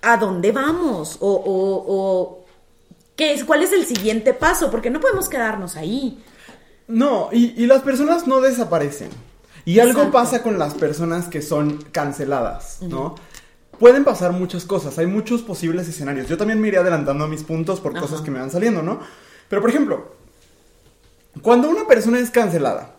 [0.02, 1.18] ¿a dónde vamos?
[1.20, 2.46] O, o, o
[3.16, 4.72] ¿qué es, ¿cuál es el siguiente paso?
[4.72, 6.24] Porque no podemos quedarnos ahí.
[6.88, 9.10] No, y, y las personas no desaparecen.
[9.64, 13.16] Y algo pasa con las personas que son canceladas, ¿no?
[13.80, 16.28] Pueden pasar muchas cosas, hay muchos posibles escenarios.
[16.28, 19.00] Yo también me iré adelantando a mis puntos por cosas que me van saliendo, ¿no?
[19.50, 20.16] Pero por ejemplo,
[21.42, 22.96] cuando una persona es cancelada,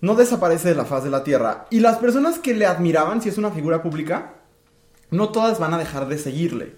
[0.00, 3.28] no desaparece de la faz de la tierra, y las personas que le admiraban, si
[3.28, 4.34] es una figura pública,
[5.12, 6.74] no todas van a dejar de seguirle.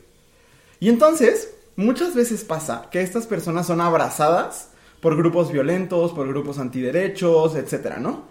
[0.81, 4.69] Y entonces, muchas veces pasa que estas personas son abrazadas
[5.01, 8.25] por grupos violentos, por grupos antiderechos, etcétera, ¿no?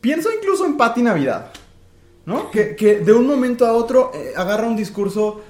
[0.00, 1.50] Pienso incluso en Patti Navidad,
[2.26, 2.50] ¿no?
[2.50, 5.40] Que, que de un momento a otro eh, agarra un discurso,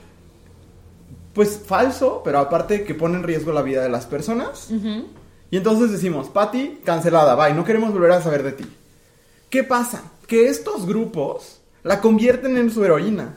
[1.33, 4.71] pues falso, pero aparte que pone en riesgo la vida de las personas.
[5.51, 8.65] Y entonces decimos, Patti, cancelada, bye, no queremos volver a saber de ti.
[9.51, 10.13] ¿Qué pasa?
[10.27, 13.37] Que estos grupos la convierten en su heroína.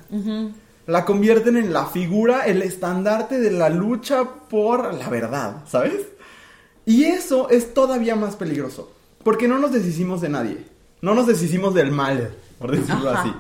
[0.88, 6.07] La convierten en la figura, el estandarte de la lucha por la verdad, ¿sabes?
[6.86, 8.91] Y eso es todavía más peligroso.
[9.23, 10.65] Porque no nos deshicimos de nadie.
[11.01, 13.21] No nos deshicimos del mal, por decirlo Ajá.
[13.21, 13.33] así.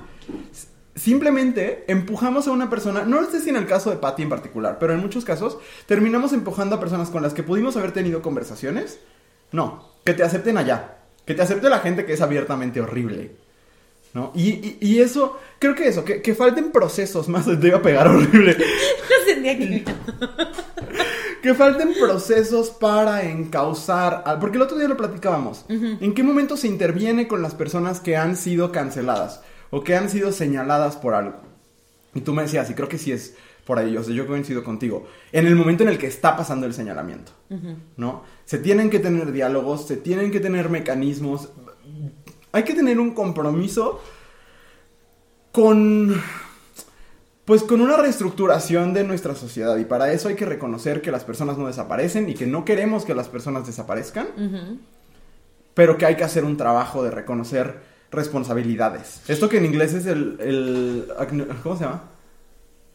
[0.95, 4.77] Simplemente empujamos a una persona, no sé si en el caso de Patty en particular,
[4.79, 8.99] pero en muchos casos terminamos empujando a personas con las que pudimos haber tenido conversaciones.
[9.53, 10.97] No, que te acepten allá.
[11.25, 13.46] Que te acepte la gente que es abiertamente horrible.
[14.13, 14.31] ¿No?
[14.35, 17.81] Y, y- y eso, creo que eso, que, que falten procesos más, te iba a
[17.81, 18.55] pegar horrible.
[19.09, 19.83] No sentía que...
[21.41, 24.23] Que falten procesos para encauzar.
[24.25, 25.65] al- Porque el otro día lo platicábamos.
[25.69, 29.41] ¿En qué momento se interviene con las personas que han sido canceladas?
[29.69, 31.35] O que han sido señaladas por algo.
[32.15, 34.63] Y tú me decías, y creo que sí es por ahí, o sea, yo coincido
[34.63, 35.07] contigo.
[35.31, 37.31] En el momento en el que está pasando el señalamiento.
[37.97, 38.23] ¿No?
[38.45, 41.49] Se tienen que tener diálogos, se tienen que tener mecanismos.
[42.57, 44.01] Hay que tener un compromiso
[45.51, 46.21] con
[47.45, 51.23] pues con una reestructuración de nuestra sociedad y para eso hay que reconocer que las
[51.23, 54.27] personas no desaparecen y que no queremos que las personas desaparezcan,
[55.73, 57.79] pero que hay que hacer un trabajo de reconocer
[58.11, 59.21] responsabilidades.
[59.29, 61.07] Esto que en inglés es el, el
[61.63, 62.03] ¿cómo se llama?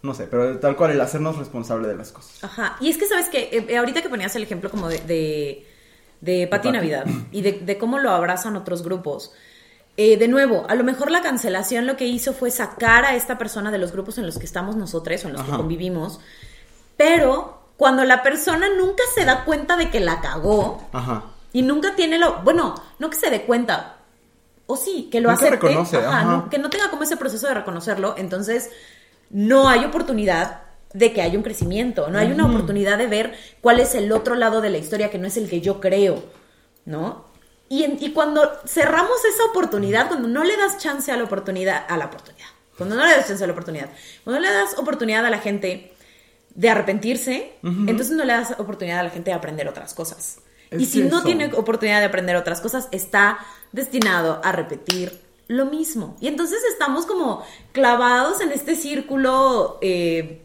[0.03, 2.43] No sé, pero tal cual el hacernos responsable de las cosas.
[2.43, 2.77] Ajá.
[2.81, 5.67] Y es que, ¿sabes que Ahorita que ponías el ejemplo como de, de,
[6.21, 6.77] de Pati Pati.
[6.77, 9.33] Navidad y de, de cómo lo abrazan otros grupos.
[9.97, 13.37] Eh, de nuevo, a lo mejor la cancelación lo que hizo fue sacar a esta
[13.39, 16.19] persona de los grupos en los que estamos nosotros o en los que convivimos.
[16.97, 21.25] Pero cuando la persona nunca se da cuenta de que la cagó Ajá.
[21.53, 22.43] y nunca tiene lo.
[22.43, 23.97] Bueno, no que se dé cuenta.
[24.67, 25.31] O sí, que lo
[26.25, 28.15] no- que no tenga como ese proceso de reconocerlo.
[28.17, 28.71] Entonces,
[29.31, 30.61] no hay oportunidad
[30.95, 32.09] de que haya un crecimiento.
[32.09, 35.19] No hay una oportunidad de ver cuál es el otro lado de la historia que
[35.19, 36.23] no es el que yo creo.
[36.85, 37.25] ¿No?
[37.77, 41.87] Y, en- y cuando cerramos esa oportunidad, cuando no le das chance a la oportunidad,
[41.89, 43.89] a la oportunidad, cuando no le das chance a la oportunidad,
[44.25, 45.95] cuando no le das oportunidad a la gente
[46.55, 50.39] de arrepentirse, entonces no le das oportunidad a la gente de aprender otras cosas.
[50.71, 51.25] y si no eso.
[51.27, 53.39] tiene oportunidad de aprender otras cosas, está
[53.73, 56.17] destinado a repetir lo mismo.
[56.21, 60.43] Y entonces estamos como clavados en este círculo, eh,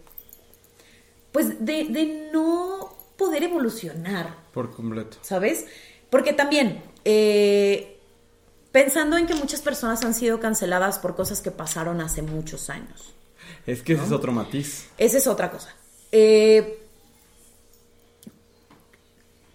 [1.33, 4.35] pues de, de no poder evolucionar.
[4.53, 5.17] Por completo.
[5.21, 5.65] ¿sabes?
[6.09, 7.97] Porque también, eh,
[8.73, 13.13] pensando en que muchas personas han sido canceladas por cosas que pasaron hace muchos años.
[13.65, 14.89] Es que ese es otro matiz.
[14.97, 15.73] Esa es otra cosa.
[16.11, 16.79] Eh,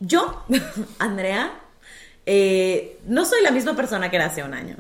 [0.01, 0.45] yo,
[0.99, 1.53] Andrea,
[2.25, 4.77] eh, no soy la misma persona que era hace un año.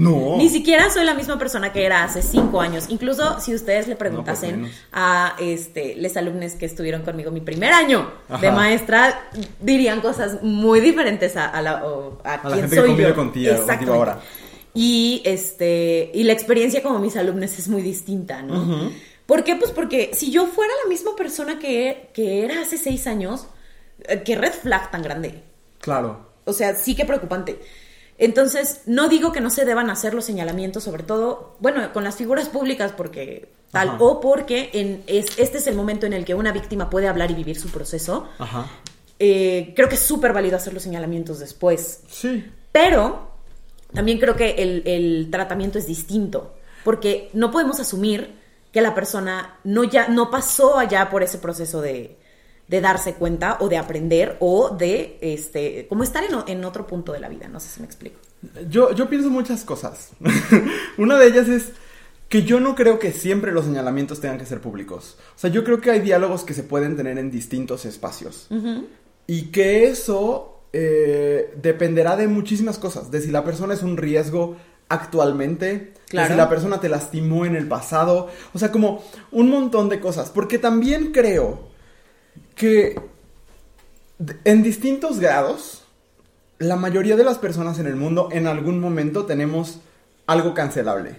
[0.00, 0.36] No.
[0.38, 2.86] Ni siquiera soy la misma persona que era hace cinco años.
[2.88, 7.72] Incluso si ustedes le preguntasen pues a este, les alumnos que estuvieron conmigo mi primer
[7.72, 8.10] año
[8.40, 9.28] de maestra,
[9.60, 12.88] dirían cosas muy diferentes a, a la, o a A la quién gente que soy
[12.88, 13.14] convive yo.
[13.14, 13.98] contigo- contigo Exactamente.
[13.98, 14.20] ahora.
[14.72, 18.90] Y este, y la experiencia como mis alumnos es muy distinta, ¿no?
[19.26, 19.54] ¿Por qué?
[19.56, 23.46] Pues porque si yo fuera la misma persona que, que era hace seis años,
[24.08, 25.42] eh, qué red flag tan grande.
[25.80, 26.30] Claro.
[26.44, 27.60] O sea, sí que preocupante.
[28.20, 32.16] Entonces, no digo que no se deban hacer los señalamientos, sobre todo, bueno, con las
[32.16, 33.96] figuras públicas, porque tal, Ajá.
[33.98, 37.30] o porque en, es, este es el momento en el que una víctima puede hablar
[37.30, 38.28] y vivir su proceso.
[38.38, 38.66] Ajá.
[39.18, 42.00] Eh, creo que es súper válido hacer los señalamientos después.
[42.10, 42.44] Sí.
[42.70, 43.30] Pero
[43.94, 48.38] también creo que el, el tratamiento es distinto, porque no podemos asumir
[48.70, 52.18] que la persona no, ya, no pasó allá por ese proceso de,
[52.70, 57.18] de darse cuenta o de aprender o de este, como estar en, otro punto de
[57.18, 57.48] la vida.
[57.48, 58.20] No sé si me explico.
[58.68, 60.10] Yo, yo pienso muchas cosas.
[60.96, 61.72] Una de ellas es
[62.28, 65.18] que yo no creo que siempre los señalamientos tengan que ser públicos.
[65.34, 68.46] O sea, yo creo que hay diálogos que se pueden tener en distintos espacios.
[69.26, 73.10] Y que eso eh, dependerá de muchísimas cosas.
[73.10, 74.56] De si la persona es un riesgo
[74.88, 75.94] actualmente.
[76.08, 76.28] Claro.
[76.28, 78.28] De si la persona te lastimó en el pasado.
[78.54, 79.02] O sea, como
[79.32, 80.30] un montón de cosas.
[80.30, 81.69] Porque también creo
[82.54, 83.00] que
[84.44, 85.82] en distintos grados
[86.58, 89.78] la mayoría de las personas en el mundo en algún momento tenemos
[90.26, 91.16] algo cancelable.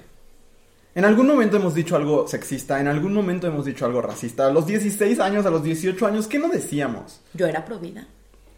[0.94, 4.48] En algún momento hemos dicho algo sexista, en algún momento hemos dicho algo racista.
[4.48, 7.22] A los 16 años, a los 18 años, ¿qué no decíamos?
[7.34, 8.06] Yo era provida.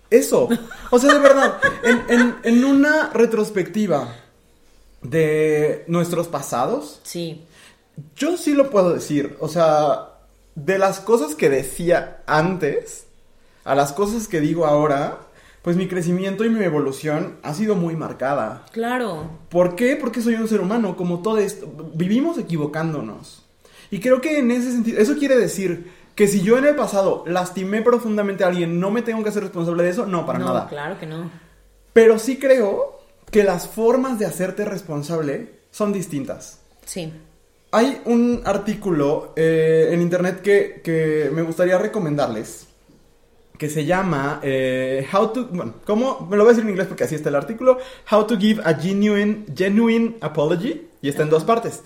[0.10, 0.50] Eso.
[0.92, 4.16] O sea, de verdad, en, en- en una retrospectiva
[5.02, 7.46] de nuestros pasados, Sí.
[8.16, 9.38] yo sí lo puedo decir.
[9.40, 10.10] O sea,
[10.56, 13.08] de las cosas que decía antes
[13.66, 15.20] a las cosas que digo ahora,
[15.62, 18.66] pues mi crecimiento y mi evolución ha sido muy marcada.
[18.72, 19.30] Claro.
[19.50, 19.96] ¿Por qué?
[19.96, 21.72] Porque soy un ser humano, como todo esto.
[21.94, 23.46] Vivimos equivocándonos.
[23.89, 27.24] Y creo que en ese sentido, eso quiere decir que si yo en el pasado
[27.26, 30.46] lastimé profundamente a alguien, no me tengo que hacer responsable de eso, no, para no,
[30.48, 30.68] nada.
[30.68, 31.32] claro que no.
[31.94, 33.00] Pero sí creo
[33.32, 36.60] que las formas de hacerte responsable son distintas.
[36.86, 37.13] Sí.
[37.74, 42.68] Hay un artículo eh, en internet que, que me gustaría recomendarles
[43.58, 46.28] que se llama eh, How to, bueno, ¿cómo?
[46.30, 47.80] Me lo voy a decir en inglés porque así está el artículo.
[48.12, 51.82] How to give a genuine, genuine apology y está en dos partes.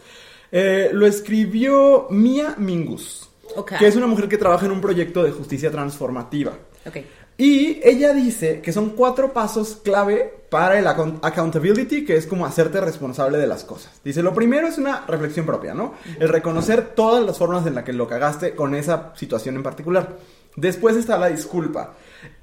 [0.52, 3.74] Eh, lo escribió Mia Mingus, Ok.
[3.80, 6.54] que es una mujer que trabaja en un proyecto de justicia transformativa.
[6.86, 6.98] Ok.
[7.38, 12.46] Y ella dice que son cuatro pasos clave para el account- accountability, que es como
[12.48, 13.92] hacerte responsable de las cosas.
[14.04, 15.94] Dice, lo primero es una reflexión propia, ¿no?
[16.20, 20.18] El reconocer todas las formas en las que lo cagaste con esa situación en particular.
[20.56, 21.94] Después está la disculpa.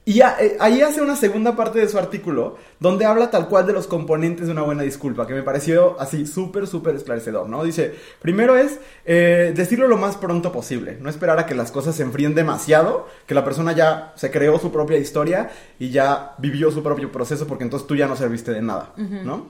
[0.07, 3.67] Y a- eh, ahí hace una segunda parte de su artículo donde habla tal cual
[3.67, 7.65] de los componentes de una buena disculpa, que me pareció así súper, súper esclarecedor, ¿no?
[7.65, 11.95] Dice, primero es eh, decirlo lo más pronto posible, no esperar a que las cosas
[11.95, 16.71] se enfríen demasiado, que la persona ya se creó su propia historia y ya vivió
[16.71, 19.47] su propio proceso porque entonces tú ya no serviste de nada, ¿no?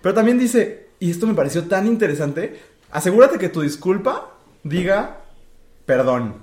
[0.00, 2.58] Pero también dice, y esto me pareció tan interesante,
[2.90, 4.30] asegúrate que tu disculpa
[4.62, 5.18] diga
[5.84, 6.36] perdón.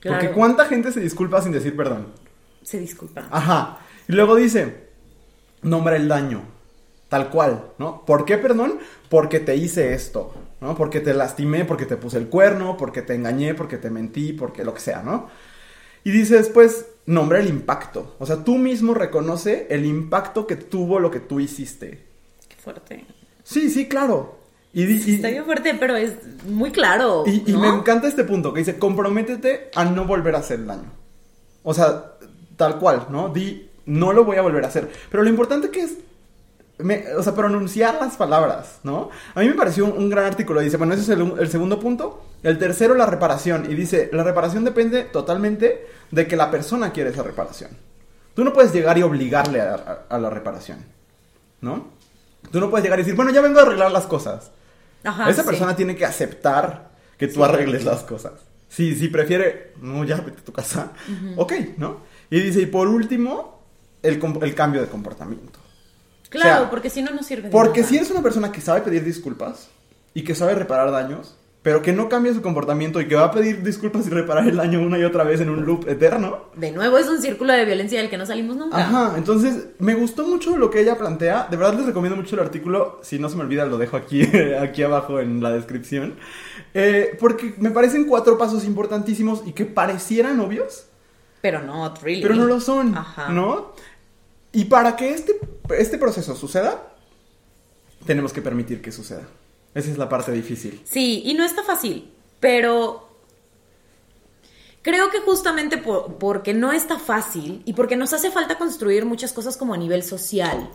[0.00, 0.18] Claro.
[0.18, 2.06] Porque cuánta gente se disculpa sin decir perdón.
[2.68, 3.26] Se disculpa.
[3.30, 3.78] Ajá.
[4.06, 4.88] Y luego dice,
[5.62, 6.42] nombra el daño.
[7.08, 8.04] Tal cual, ¿no?
[8.04, 8.78] ¿Por qué, perdón?
[9.08, 10.76] Porque te hice esto, ¿no?
[10.76, 14.64] Porque te lastimé, porque te puse el cuerno, porque te engañé, porque te mentí, porque
[14.64, 15.30] lo que sea, ¿no?
[16.04, 18.16] Y dice después, nombra el impacto.
[18.18, 22.04] O sea, tú mismo reconoce el impacto que tuvo lo que tú hiciste.
[22.50, 23.06] Qué fuerte.
[23.44, 24.40] Sí, sí, claro.
[24.74, 26.12] Y, Está bien fuerte, pero es
[26.44, 27.24] muy claro.
[27.26, 30.92] y, y me encanta este punto que dice, comprométete a no volver a hacer daño.
[31.62, 32.17] O sea,
[32.58, 33.30] tal cual, ¿no?
[33.30, 34.90] Di, no lo voy a volver a hacer.
[35.10, 35.94] Pero lo importante que es,
[36.76, 39.08] me- o sea, pronunciar las palabras, ¿no?
[39.34, 40.60] A mí me pareció un, un gran artículo.
[40.60, 42.22] Dice, bueno, ese es el, el segundo punto.
[42.42, 43.66] El tercero, la reparación.
[43.70, 47.70] Y dice, la reparación depende totalmente de que la persona quiere esa reparación.
[48.34, 50.84] Tú no puedes llegar y obligarle a, a- a la reparación,
[51.62, 51.88] ¿no?
[52.52, 54.50] Tú no puedes llegar y decir, bueno, ya vengo a arreglar las cosas.
[55.04, 55.48] Ajá, Esa sí.
[55.48, 57.42] persona tiene que aceptar que tú Sí.
[57.42, 58.32] arregles las cosas.
[58.68, 60.92] Si, si prefiere, no, ya vete a tu casa.
[61.36, 62.02] Ok, ¿no?
[62.30, 63.62] Y dice, y por último,
[64.02, 65.58] el, el cambio de comportamiento.
[66.28, 67.90] Claro, O sea, porque si no, no sirve de Porque nada.
[67.90, 69.68] si eres una persona que sabe pedir disculpas
[70.12, 73.30] y que sabe reparar daños, pero que no cambia su comportamiento y que va a
[73.30, 76.70] pedir disculpas y reparar el daño una y otra vez en un loop eterno, De
[76.70, 78.76] nuevo es un círculo de violencia del que no salimos nunca.
[78.78, 81.48] Ajá, entonces me gustó mucho lo que ella plantea.
[81.50, 83.00] De verdad les recomiendo mucho el artículo.
[83.02, 84.22] Si no se me olvida, lo dejo aquí,
[84.60, 86.14] aquí abajo en la descripción.
[86.74, 90.86] Eh, porque me parecen cuatro pasos importantísimos y que parecieran obvios,
[91.40, 92.22] Pero no, really.
[92.22, 92.96] pero no lo son.
[92.96, 93.28] Ajá.
[93.30, 93.72] ¿No?
[94.52, 95.38] Y para que este,
[95.76, 96.94] este proceso suceda,
[98.06, 99.22] tenemos que permitir que suceda.
[99.74, 100.80] Esa es la parte difícil.
[100.84, 103.08] Sí, y no está fácil, pero
[104.82, 109.32] creo que justamente por- porque no está fácil y porque nos hace falta construir muchas
[109.32, 110.70] cosas como a nivel social,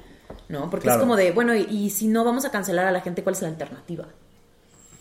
[0.50, 0.70] ¿no?
[0.70, 1.00] Porque Claro.
[1.00, 3.36] es como de, bueno, y, y si no vamos a cancelar a la gente, ¿cuál
[3.36, 4.08] es la alternativa?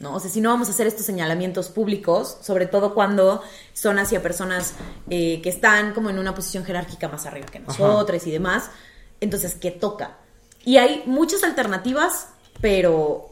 [0.02, 0.14] ¿No?
[0.16, 3.40] O sea, si no vamos a hacer estos señalamientos públicos, sobre todo cuando
[3.72, 4.74] son hacia personas
[5.08, 8.70] eh, que están como en una posición jerárquica más arriba que nosotros y demás,
[9.20, 10.18] entonces, ¿qué toca?
[10.64, 12.28] Y hay muchas alternativas,
[12.60, 13.28] pero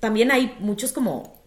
[0.00, 1.40] también hay muchos como,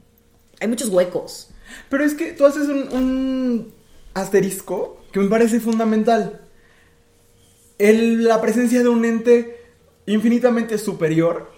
[0.61, 1.49] hay muchos huecos.
[1.89, 3.73] Pero es que tú haces un, un
[4.13, 6.39] asterisco que me parece fundamental.
[7.77, 9.59] El- la presencia de un ente
[10.05, 11.51] infinitamente superior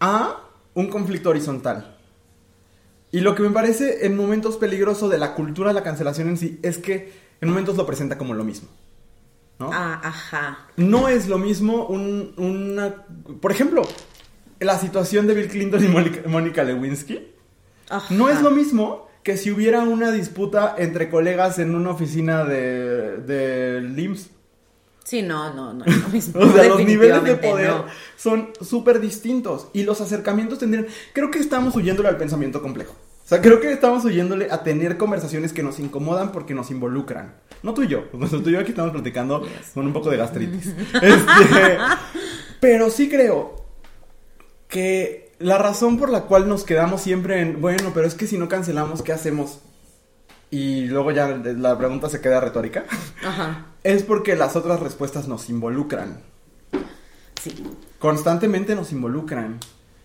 [0.00, 0.47] a
[0.78, 1.96] un conflicto horizontal.
[3.10, 6.36] Y lo que me parece en momentos peligroso de la cultura de la cancelación en
[6.36, 8.68] sí es que en momentos lo presenta como lo mismo.
[9.58, 9.70] ¿no?
[9.72, 10.68] Ah, ajá.
[10.76, 12.94] No es lo mismo un, una...
[13.40, 13.82] Por ejemplo,
[14.60, 17.26] la situación de Bill Clinton y Mónica, Lewinsky.
[17.88, 18.14] ajá.
[18.14, 23.16] No es lo mismo que si hubiera una disputa entre colegas en una oficina de,
[23.16, 24.30] de LIMS.
[25.08, 26.38] Sí, no, no, no es lo mismo.
[26.38, 27.86] O sea, los niveles de poder no.
[28.18, 30.86] son súper distintos y los acercamientos tendrían...
[31.14, 32.92] Creo que estamos huyéndole al pensamiento complejo.
[32.92, 37.36] O sea, creo que estamos oyéndole a tener conversaciones que nos incomodan porque nos involucran.
[37.62, 38.04] No tú y yo.
[38.12, 40.74] Nosotros tú y yo aquí estamos platicando con un poco de gastritis.
[41.00, 41.78] Este,
[42.60, 43.64] pero sí creo
[44.68, 48.36] que la razón por la cual nos quedamos siempre en, bueno, pero es que si
[48.36, 49.60] no cancelamos, ¿qué hacemos?
[50.50, 52.84] Y luego ya la pregunta se queda retórica.
[53.24, 53.64] Ajá.
[53.84, 56.20] Es porque las otras respuestas nos involucran.
[57.40, 57.54] Sí.
[57.98, 59.60] Constantemente nos involucran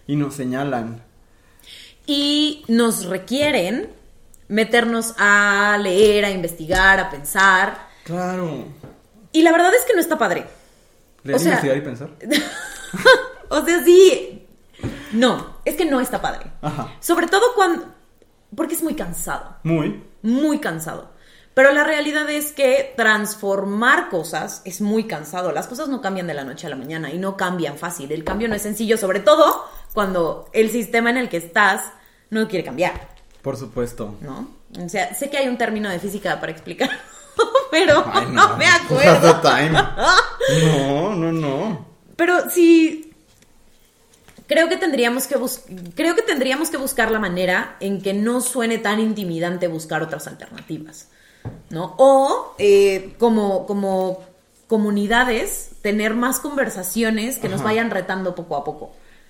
[0.08, 1.04] y nos señalan.
[2.06, 3.90] Y nos requieren
[4.48, 7.88] meternos a leer, a investigar, a pensar.
[8.04, 8.66] Claro.
[9.32, 10.46] Y la verdad es que no está padre.
[11.24, 12.10] Leer, O sea- investigar y pensar.
[13.50, 14.46] o sea, sí.
[15.14, 16.46] No, es que no está padre.
[16.62, 16.94] Ajá.
[17.02, 17.86] Sobre todo cuando.
[18.56, 19.58] Porque es muy cansado.
[19.64, 20.04] Muy.
[20.22, 21.12] Muy cansado.
[21.54, 25.52] Pero la realidad es que transformar cosas es muy cansado.
[25.52, 28.12] Las cosas no cambian de la noche a la mañana y no cambian fácil.
[28.12, 31.94] El cambio no es sencillo, sobre todo cuando el sistema en el que estás
[32.32, 33.10] no quiere cambiar,
[33.44, 34.16] Por supuesto.
[34.22, 34.48] ¿no?
[34.84, 36.90] O sea, sé que hay un término de física para explicar,
[37.72, 38.58] pero Ay, no.
[38.58, 39.40] me acuerdo.
[40.64, 41.94] No, no, no.
[42.16, 43.13] Pero sí.
[44.54, 45.36] Creo que tendríamos que
[45.96, 50.28] creo que tendríamos que buscar la manera en que no suene tan intimidante buscar otras
[50.28, 51.08] alternativas.
[51.70, 51.96] ¿No?
[51.98, 54.24] O eh, como, como
[54.68, 57.70] comunidades, tener más conversaciones que nos Ajá.
[57.70, 58.88] vayan retando poco a poco.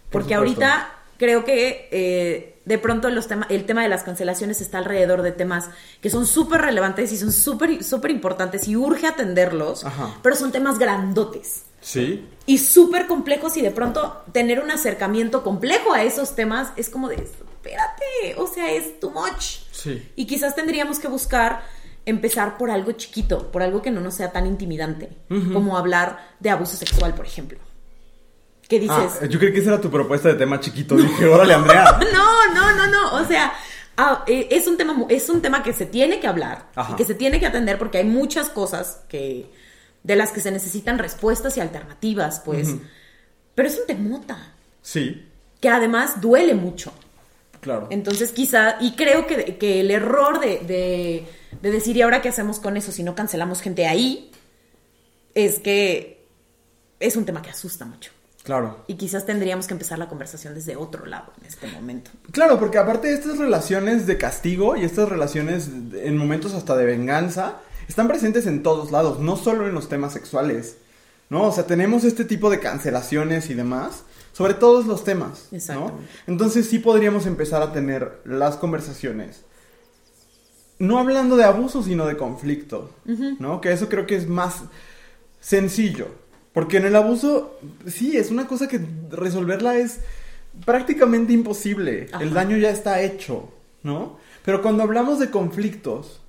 [0.09, 4.61] Por Porque ahorita creo que eh, de pronto los tema- el tema de las cancelaciones
[4.61, 5.69] está alrededor de temas
[6.01, 10.15] que son súper relevantes y son súper súper importantes y urge atenderlos, Ajá.
[10.21, 12.27] pero son temas grandotes Sí.
[12.45, 17.09] y súper complejos y de pronto tener un acercamiento complejo a esos temas es como
[17.09, 19.59] de, espérate, o sea, es too much.
[19.71, 20.11] Sí.
[20.15, 21.63] Y quizás tendríamos que buscar
[22.05, 25.09] empezar por algo chiquito, por algo que no nos sea tan intimidante,
[25.53, 27.59] como hablar de abuso sexual, por ejemplo.
[28.67, 29.19] ¿Qué dices?
[29.21, 30.95] Ah, yo creí que esa era tu propuesta de tema chiquito.
[30.95, 31.99] Dije, órale, Andrea.
[32.13, 33.13] No, no, no, no.
[33.21, 33.53] O sea,
[33.97, 36.93] ah, eh, es un tema, es un tema que se tiene que hablar Ajá.
[36.93, 39.51] y que se tiene que atender porque hay muchas cosas que
[40.03, 42.75] de las que se necesitan respuestas y alternativas, pues.
[43.55, 45.25] Pero es un temota Sí,
[45.61, 46.91] que además duele mucho.
[47.61, 47.87] claro.
[47.89, 51.25] Entonces, quizá, y creo que, que el error de, de,
[51.61, 54.29] de decir, ¿y ahora qué hacemos con eso si no cancelamos gente ahí?
[55.35, 56.25] Es que
[56.99, 58.11] es un tema que asusta mucho.
[58.43, 58.83] Claro.
[58.87, 62.11] Y quizás tendríamos que empezar la conversación desde otro lado en este momento.
[62.31, 66.85] Claro, porque aparte de estas relaciones de castigo y estas relaciones en momentos hasta de
[66.85, 70.77] venganza, están presentes en todos lados, no solo en los temas sexuales.
[71.29, 71.47] ¿No?
[71.47, 74.03] O sea, tenemos este tipo de cancelaciones y demás
[74.33, 75.47] sobre todos los temas.
[75.51, 75.57] ¿no?
[75.57, 76.03] Exactamente.
[76.27, 79.43] Entonces sí podríamos empezar a tener las conversaciones.
[80.79, 82.91] No hablando de abuso, sino de conflicto.
[83.39, 83.61] ¿No?
[83.61, 84.63] Que eso creo que es más
[85.39, 86.07] sencillo.
[86.53, 87.57] Porque en el abuso,
[87.87, 88.79] sí, es una cosa que
[89.09, 90.01] resolverla es
[90.65, 92.09] prácticamente imposible.
[92.11, 92.23] Ajá.
[92.23, 94.19] El daño ya está hecho, ¿no?
[94.45, 96.21] Pero cuando hablamos de conflictos,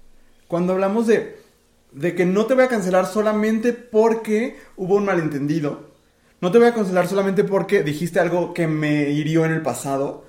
[0.49, 1.44] cuando hablamos de,
[1.95, 5.91] de que no te voy a cancelar solamente porque hubo un malentendido,
[6.41, 10.25] no te voy a cancelar solamente porque dijiste algo que me hirió en el pasado,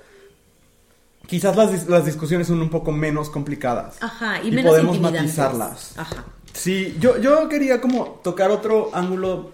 [1.26, 3.96] quizás las, dis- las discusiones son un poco menos complicadas.
[4.00, 5.98] Ajá, y, Y menos podemos matizarlas.
[5.98, 6.24] Ajá.
[6.52, 9.52] Sí, yo, yo quería como tocar otro ángulo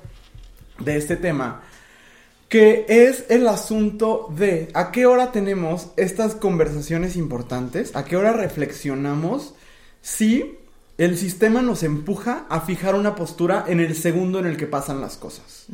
[0.78, 1.62] de este tema,
[2.48, 8.32] que es el asunto de a qué hora tenemos estas conversaciones importantes, a qué hora
[8.34, 9.54] reflexionamos
[10.02, 10.58] si
[11.04, 15.00] el sistema nos empuja a fijar una postura en el segundo en el que pasan
[15.00, 15.66] las cosas.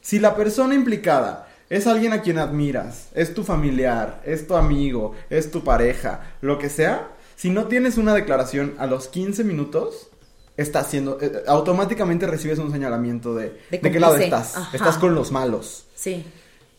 [0.00, 5.14] Si la persona implicada es alguien a quien admiras, es tu familiar, es tu amigo,
[5.30, 10.08] es tu pareja, lo que sea, si no tienes una declaración a los 15 minutos,
[10.56, 14.56] estás haciendo, eh, automáticamente recibes un señalamiento de De de, qué lado estás.
[14.56, 14.76] Ajá.
[14.76, 15.86] Estás con los malos.
[15.94, 16.24] Sí.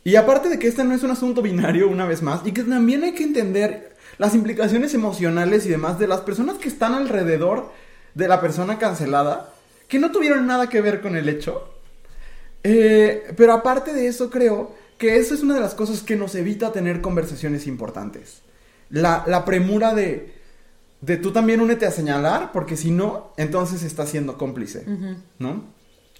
[0.04, 2.64] Y aparte de que este no es un asunto binario, una vez más, y que
[2.64, 7.72] también hay que entender las implicaciones emocionales y demás de las personas que están alrededor
[8.14, 9.52] de la persona cancelada,
[9.88, 11.74] que no tuvieron nada que ver con el hecho.
[12.64, 16.36] Eh, pero aparte de eso, creo que eso es una de las cosas que nos
[16.36, 18.42] evita tener conversaciones importantes.
[18.90, 20.34] La, la premura de,
[21.02, 24.86] de tú también únete a señalar, porque si no, entonces estás siendo cómplice,
[25.40, 25.64] ¿no?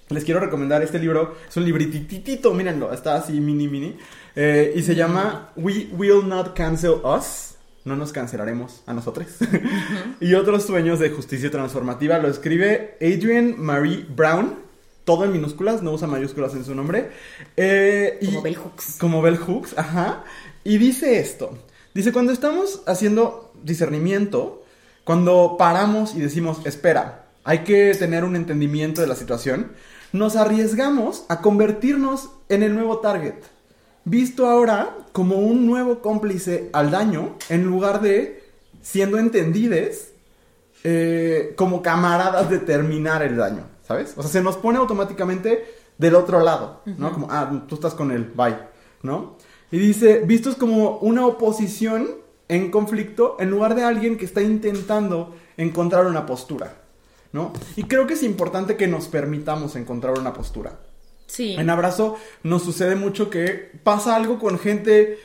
[0.08, 3.96] Les quiero recomendar este libro, es un librititito, mírenlo, está así mini mini,
[4.34, 7.49] eh, y se llama We Will Not Cancel Us,
[7.84, 9.26] no nos cancelaremos a nosotros,
[10.20, 14.54] y otros sueños de justicia transformativa, lo escribe Adrian Marie Brown,
[15.04, 17.10] todo en minúsculas, no usa mayúsculas en su nombre.
[17.56, 18.96] eh, y- Como Bell Hooks.
[19.00, 20.24] Como Bell Hooks, ajá.
[20.62, 21.58] Y dice esto,
[21.94, 24.62] dice, cuando estamos haciendo discernimiento,
[25.04, 29.72] cuando paramos y decimos, espera, hay que tener un entendimiento de la situación,
[30.12, 33.34] nos arriesgamos a convertirnos en el nuevo target.
[34.04, 38.42] Visto ahora como un nuevo cómplice al daño en lugar de
[38.82, 40.12] siendo entendides
[40.84, 44.14] eh, como camaradas de terminar el daño, ¿sabes?
[44.16, 45.64] O sea, se nos pone automáticamente
[45.98, 47.12] del otro lado, ¿no?
[47.12, 48.56] Como, ah, tú estás con él, bye,
[49.02, 49.36] ¿no?
[49.70, 52.08] Y dice, vistos como una oposición
[52.48, 56.74] en conflicto en lugar de alguien que está intentando encontrar una postura,
[57.32, 57.52] ¿no?
[57.76, 60.78] Y creo que es importante que nos permitamos encontrar una postura.
[61.30, 61.54] Sí.
[61.54, 65.16] En abrazo nos sucede mucho que pasa algo con gente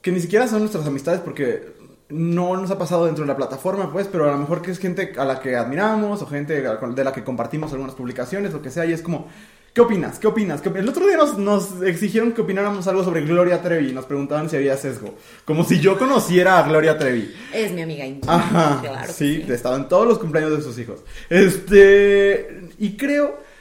[0.00, 1.74] que ni siquiera son nuestras amistades porque
[2.08, 4.78] no nos ha pasado dentro de la plataforma, pues, pero a lo mejor que es
[4.78, 8.70] gente a la que admiramos o gente de la que compartimos algunas publicaciones, lo que
[8.70, 9.28] sea, y es como,
[9.74, 10.18] ¿qué opinas?
[10.18, 10.60] ¿Qué opinas?
[10.60, 10.84] ¿Qué opinas?
[10.84, 14.50] El otro día nos, nos exigieron que opináramos algo sobre Gloria Trevi y nos preguntaban
[14.50, 17.34] si había sesgo, como si yo conociera a Gloria Trevi.
[17.52, 18.34] Es mi amiga íntima.
[18.34, 21.00] Ajá, Claro que sí, estaba en todos los cumpleaños de sus hijos.
[21.30, 23.51] Este, y creo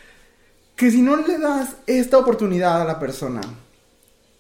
[0.82, 3.40] que si no le das esta oportunidad a la persona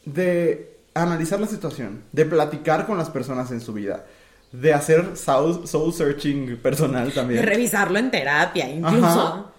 [0.05, 4.07] de analizar la situación, de platicar con las personas en su vida,
[4.51, 9.05] de hacer soul, soul searching personal De también, revisarlo en terapia, incluso.
[9.05, 9.51] Ajá.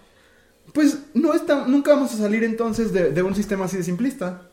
[0.73, 4.49] pues no está, nunca vamos a salir entonces de, de un sistema así de simplista.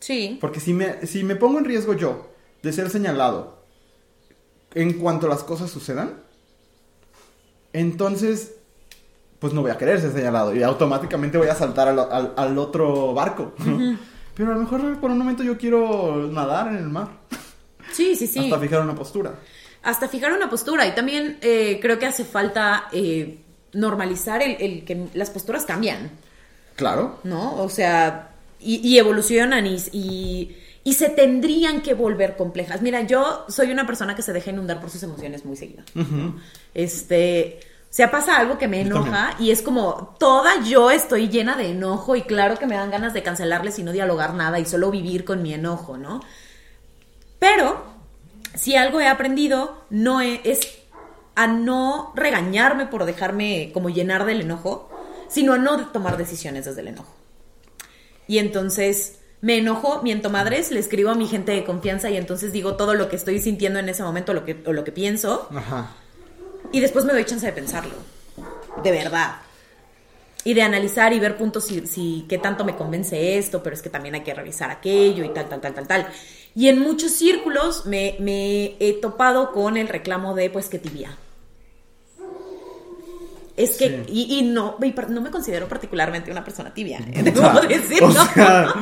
[0.00, 0.38] Sí.
[0.40, 2.32] Porque si me, si me pongo en riesgo yo
[2.64, 3.62] de ser señalado
[4.74, 6.14] en cuanto las cosas sucedan,
[7.72, 8.56] entonces,
[9.42, 12.56] pues no voy a querer ser señalado y automáticamente voy a saltar al, al- al
[12.58, 13.52] otro barco.
[13.58, 13.98] ¿no?
[14.34, 17.08] Pero a lo mejor por un momento yo quiero nadar en el mar
[17.92, 18.38] Sí, sí, sí.
[18.38, 19.34] hasta fijar una postura.
[19.82, 20.86] hasta fijar una postura.
[20.86, 23.40] Y también eh, creo que hace falta eh,
[23.74, 26.10] normalizar el, el que las posturas cambian,
[26.76, 27.18] Claro.
[27.24, 27.56] ¿no?
[27.62, 28.30] O sea,
[28.60, 32.80] y, y evolucionan y, y, y se tendrían que volver complejas.
[32.80, 35.82] Mira, yo soy una persona que se deja inundar por sus emociones muy seguido.
[36.74, 37.60] Este,
[37.92, 41.72] o sea, pasa algo que me enoja y es como toda yo estoy llena de
[41.72, 44.90] enojo y claro que me dan ganas de cancelarles y no dialogar nada y solo
[44.90, 46.22] vivir con mi enojo, ¿no?
[47.38, 47.84] Pero
[48.54, 50.60] si algo he aprendido no e- es
[51.34, 54.88] a no regañarme por dejarme como llenar del enojo,
[55.28, 57.12] sino a no tomar decisiones desde el enojo.
[58.26, 62.52] Y entonces me enojo, miento madres, le escribo a mi gente de confianza y entonces
[62.54, 65.46] digo todo lo que estoy sintiendo en ese momento lo que, o lo que pienso.
[65.54, 65.90] Ajá.
[66.72, 67.94] Y después me doy chance de pensarlo.
[68.82, 69.36] De verdad.
[70.44, 73.82] Y de analizar y ver puntos si, si qué tanto me convence esto, pero es
[73.82, 76.08] que también hay que revisar aquello y tal, tal, tal, tal, tal.
[76.54, 81.16] Y en muchos círculos me, me he topado con el reclamo de, pues, que tibia.
[83.56, 84.04] Es que, Sí.
[84.08, 87.22] y, y no, y no me considero particularmente una persona tibia, ¿eh?
[87.36, 88.08] O debo sea, decirlo.
[88.08, 88.74] o sea,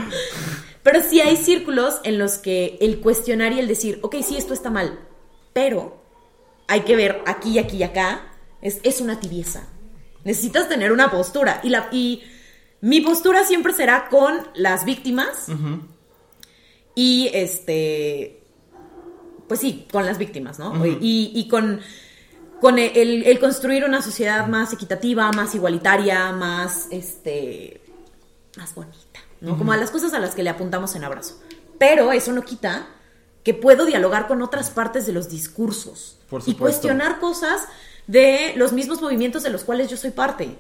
[0.83, 4.55] Pero sí hay círculos en los que el cuestionar y el decir, ok, sí, esto
[4.55, 4.99] está mal,
[5.53, 6.00] pero
[6.71, 9.67] hay que ver aquí, aquí y acá, es, es una tibieza.
[10.23, 11.61] Necesitas tener una postura.
[11.65, 12.23] Y, la, y
[12.81, 15.49] mi postura siempre será con las víctimas
[16.95, 18.41] y este.
[19.49, 20.87] Pues sí, con las víctimas, ¿no?
[20.87, 21.81] Y, y con,
[22.61, 27.81] con el, el construir una sociedad más equitativa, más igualitaria, más este.
[28.57, 29.59] más bonita, ¿no?
[29.59, 31.41] Como a las cosas a las que le apuntamos en abrazo.
[31.79, 32.87] Pero eso no quita
[33.43, 37.63] que puedo dialogar con otras partes de los discursos Por y cuestionar cosas
[38.07, 40.59] de los mismos movimientos de los cuales yo soy parte.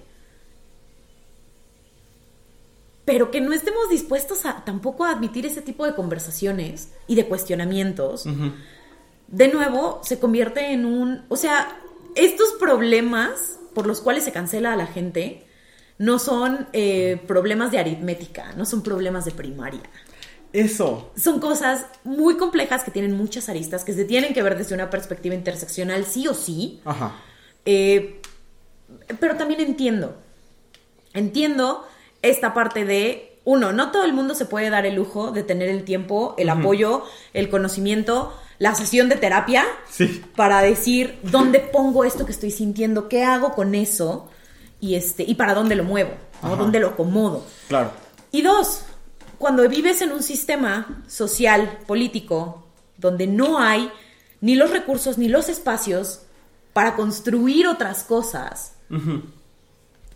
[3.05, 7.27] Pero que no estemos dispuestos a tampoco a admitir ese tipo de conversaciones y de
[7.27, 8.25] cuestionamientos,
[9.27, 11.77] de nuevo se convierte en un, o sea,
[12.15, 15.47] estos problemas por los cuales se cancela a la gente
[15.99, 19.83] no son eh, problemas de aritmética, no son problemas de primaria.
[20.53, 21.11] Eso.
[21.17, 24.91] Son cosas muy complejas que tienen muchas aristas, que se tienen que ver desde una
[24.91, 26.81] perspectiva interseccional, sí o sí.
[26.85, 27.13] Ajá.
[27.65, 28.21] Eh,
[29.21, 30.17] pero también entiendo.
[31.15, 31.87] Entiendo
[32.23, 35.69] esta parte de, uno, no todo el mundo se puede dar el lujo de tener
[35.69, 40.23] el tiempo, el apoyo, el conocimiento, la sesión de terapia Sí.
[40.37, 44.29] para decir dónde pongo esto que estoy sintiendo, qué hago con eso
[44.81, 46.11] y, este, y para dónde lo muevo,
[46.43, 47.45] dónde lo acomodo.
[47.69, 47.93] Claro.
[48.33, 48.83] Y dos,
[49.41, 52.67] cuando vives en un sistema social, político,
[52.99, 53.91] donde no hay
[54.43, 56.21] ni los recursos ni los espacios
[56.75, 58.75] para construir otras cosas,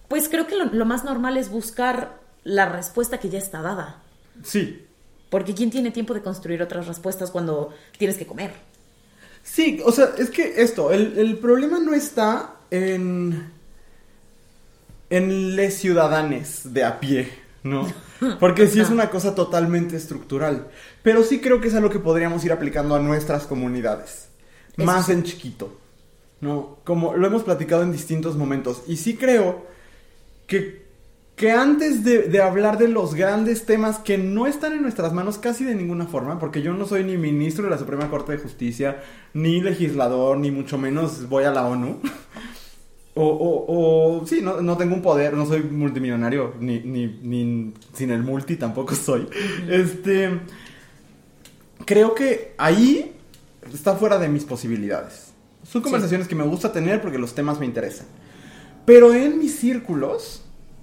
[0.09, 4.03] pues creo que lo, lo más normal es buscar la respuesta que ya está dada.
[4.43, 4.85] Sí.
[5.31, 8.53] Porque ¿quién tiene tiempo de construir otras respuestas cuando tienes que comer?
[9.43, 13.53] Sí, o sea, es que esto, el, el problema no está en.
[15.09, 17.89] en les ciudadanes de a pie, ¿no?
[18.39, 20.69] Porque sí es una cosa totalmente estructural.
[21.03, 24.29] Pero sí creo que es algo que podríamos ir aplicando a nuestras comunidades.
[24.77, 25.13] Eso Más sí.
[25.13, 25.77] en chiquito,
[26.41, 26.79] ¿no?
[26.85, 28.83] Como lo hemos platicado en distintos momentos.
[28.87, 29.67] Y sí creo
[30.47, 30.85] que
[31.37, 35.39] que antes de, de, hablar de los grandes temas que no están en nuestras manos
[35.39, 38.39] casi de ninguna forma, porque yo no soy ni ministro de la Suprema Corte de
[38.39, 39.03] Justicia,
[39.33, 42.01] ni legislador, ni mucho menos voy a la ONU.
[43.15, 47.73] o, o, o, sí, no, no, tengo un poder, no soy multimillonario, ni, ni, ni
[47.93, 49.29] sin el multi tampoco soy.
[49.69, 50.41] Este,
[51.85, 53.15] creo que ahí
[53.73, 55.33] está fuera de mis posibilidades.
[55.63, 56.31] Son conversaciones sí.
[56.31, 58.07] que me gusta tener porque los temas me interesan.
[58.85, 60.43] Pero en mis círculos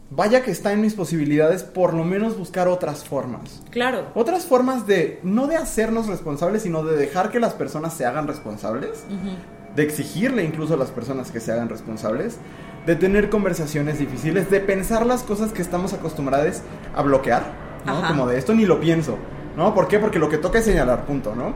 [0.09, 3.61] vaya que está en mis posibilidades por lo menos buscar otras formas.
[3.71, 4.07] Claro.
[4.13, 8.27] Otras formas de, no de hacernos responsables, sino de dejar que las personas se hagan
[8.27, 9.61] responsables, uh -huh.
[9.76, 12.38] De exigirle incluso a las personas que se hagan responsables,
[12.86, 16.61] de tener conversaciones difíciles, de pensar las cosas que estamos acostumbrados
[16.95, 17.43] a bloquear,
[17.86, 17.97] ¿no?
[17.97, 18.07] Ajá.
[18.09, 19.17] Como de esto ni lo pienso,
[19.55, 19.74] ¿no?
[19.74, 19.99] ¿Por qué?
[19.99, 21.53] Porque lo que toca es señalar, punto, ¿no?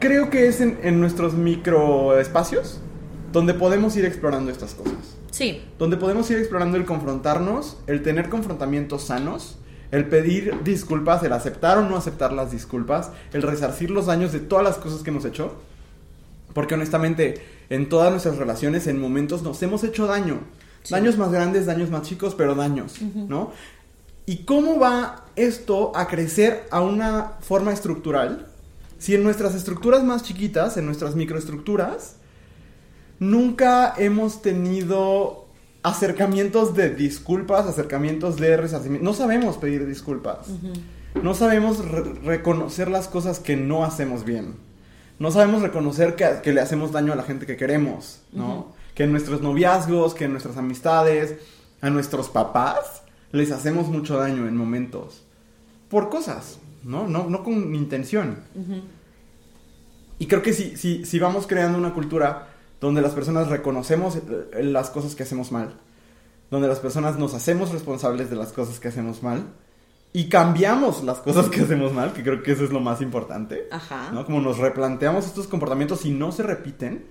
[0.00, 2.80] Creo que es en, en nuestros microespacios
[3.32, 5.16] donde podemos ir explorando estas cosas.
[5.30, 5.64] Sí.
[5.78, 9.58] Donde podemos ir explorando el confrontarnos, el tener confrontamientos sanos,
[9.90, 14.38] el pedir disculpas, el aceptar o no aceptar las disculpas, el resarcir los daños de
[14.38, 15.56] todas las cosas que hemos hecho.
[16.54, 20.40] Porque honestamente, en todas nuestras relaciones, en momentos nos hemos hecho daño.
[20.82, 20.94] Sí.
[20.94, 23.28] Daños más grandes, daños más chicos, pero daños, uh -huh.
[23.28, 23.52] ¿no?
[24.26, 28.46] ¿Y cómo va esto a crecer a una forma estructural?
[28.98, 32.16] Si en nuestras estructuras más chiquitas, en nuestras microestructuras,
[33.18, 35.46] nunca hemos tenido
[35.82, 39.04] acercamientos de disculpas, acercamientos de resarcimiento.
[39.04, 40.48] No sabemos pedir disculpas.
[40.48, 41.22] Uh -huh.
[41.22, 44.54] No sabemos re reconocer las cosas que no hacemos bien.
[45.18, 48.46] No sabemos reconocer que, que, le hacemos daño a la gente que queremos, ¿no?
[48.46, 48.64] Uh -huh.
[48.94, 51.36] Que en nuestros noviazgos, que en nuestras amistades,
[51.80, 53.02] a nuestros papás,
[53.32, 55.24] les hacemos mucho daño en momentos.
[55.88, 57.06] Por cosas, ¿no?
[57.06, 58.44] No, no con intención.
[58.54, 58.82] Uh -huh.
[60.18, 62.48] Y creo que si, si, si vamos creando una cultura
[62.80, 65.74] donde las personas reconocemos eh, las cosas que hacemos mal,
[66.50, 69.44] donde las personas nos hacemos responsables de las cosas que hacemos mal
[70.16, 73.66] y cambiamos las cosas que hacemos mal, que creo que eso es lo más importante,
[73.72, 74.12] Ajá.
[74.12, 74.24] ¿no?
[74.24, 77.04] Como nos replanteamos estos comportamientos y no se repiten,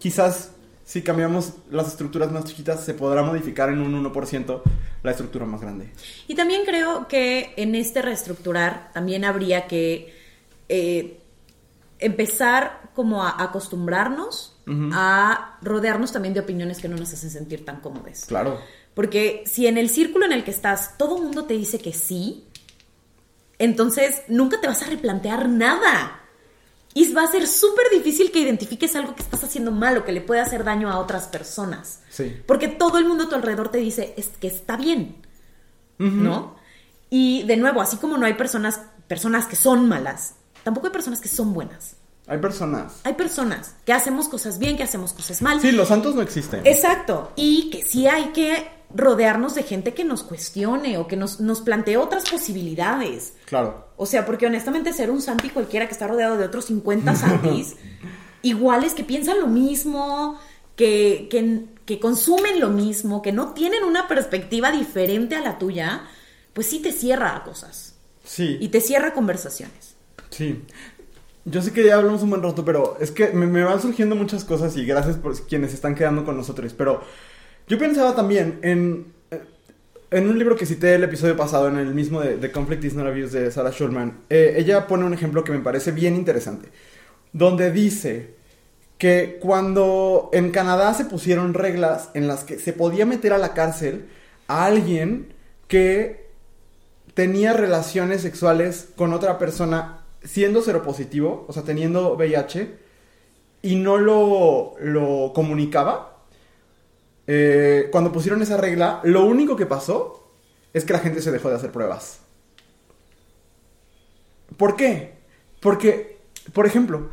[0.00, 0.50] quizás
[0.84, 4.62] si cambiamos las estructuras más chiquitas se podrá modificar en un 1%
[5.04, 5.92] la estructura más grande.
[6.26, 10.12] Y también creo que en este reestructurar también habría que
[10.68, 11.20] eh,
[12.00, 14.90] empezar como a acostumbrarnos Uh -huh.
[14.94, 18.24] a rodearnos también de opiniones que no nos hacen sentir tan cómodos.
[18.26, 18.58] Claro.
[18.94, 21.92] Porque si en el círculo en el que estás todo el mundo te dice que
[21.92, 22.44] sí,
[23.58, 26.20] entonces nunca te vas a replantear nada.
[26.96, 30.12] Y va a ser súper difícil que identifiques algo que estás haciendo mal o que
[30.12, 32.00] le puede hacer daño a otras personas.
[32.08, 32.36] Sí.
[32.46, 35.16] Porque todo el mundo a tu alrededor te dice es que está bien.
[35.98, 36.12] Uh -huh.
[36.12, 36.56] ¿No?
[37.10, 41.20] Y de nuevo, así como no hay personas, personas que son malas, tampoco hay personas
[41.20, 41.96] que son buenas.
[42.26, 43.00] Hay personas.
[43.04, 45.60] Hay personas que hacemos cosas bien, que hacemos cosas mal.
[45.60, 46.64] Sí, los santos no existen.
[46.64, 47.32] Exacto.
[47.36, 51.60] Y que sí hay que rodearnos de gente que nos cuestione o que nos, nos
[51.60, 53.34] plantee otras posibilidades.
[53.46, 53.88] Claro.
[53.96, 57.76] O sea, porque honestamente ser un santi cualquiera que está rodeado de otros 50 santis,
[58.42, 60.38] iguales que piensan lo mismo,
[60.76, 66.02] que, que, que consumen lo mismo, que no tienen una perspectiva diferente a la tuya,
[66.52, 67.96] pues sí te cierra a cosas.
[68.24, 68.56] Sí.
[68.60, 69.96] Y te cierra conversaciones.
[70.30, 70.62] Sí.
[71.44, 74.16] Yo sé que ya hablamos un buen rato, pero es que me, me, van surgiendo
[74.16, 76.72] muchas cosas y gracias por quienes están quedando con nosotros.
[76.72, 77.02] Pero
[77.66, 79.12] yo pensaba también en,
[80.10, 82.94] en un libro que cité el episodio pasado, en el mismo de The Conflict is
[82.94, 84.20] Not Abuse de Sarah Schulman.
[84.30, 86.68] Eh, ella pone un ejemplo que me parece bien interesante,
[87.32, 88.34] donde dice
[88.98, 93.54] que cuando en Canadá se pusieron reglas en las que se podía meter a la
[93.54, 94.06] cárcel
[94.46, 95.34] a alguien
[95.66, 96.28] que
[97.14, 102.76] tenía relaciones sexuales con otra persona siendo seropositivo, o sea, teniendo VIH,
[103.62, 106.13] y no lo, lo comunicaba,
[107.26, 110.30] eh, cuando pusieron esa regla, lo único que pasó
[110.72, 112.18] es que la gente se dejó de hacer pruebas.
[114.56, 115.14] ¿Por qué?
[115.60, 116.18] Porque,
[116.52, 117.08] por ejemplo,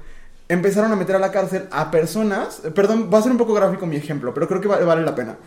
[0.49, 3.85] empezaron a meter a la cárcel a personas, perdón, va a ser un poco gráfico
[3.85, 5.37] mi ejemplo, pero creo que vale, vale la pena,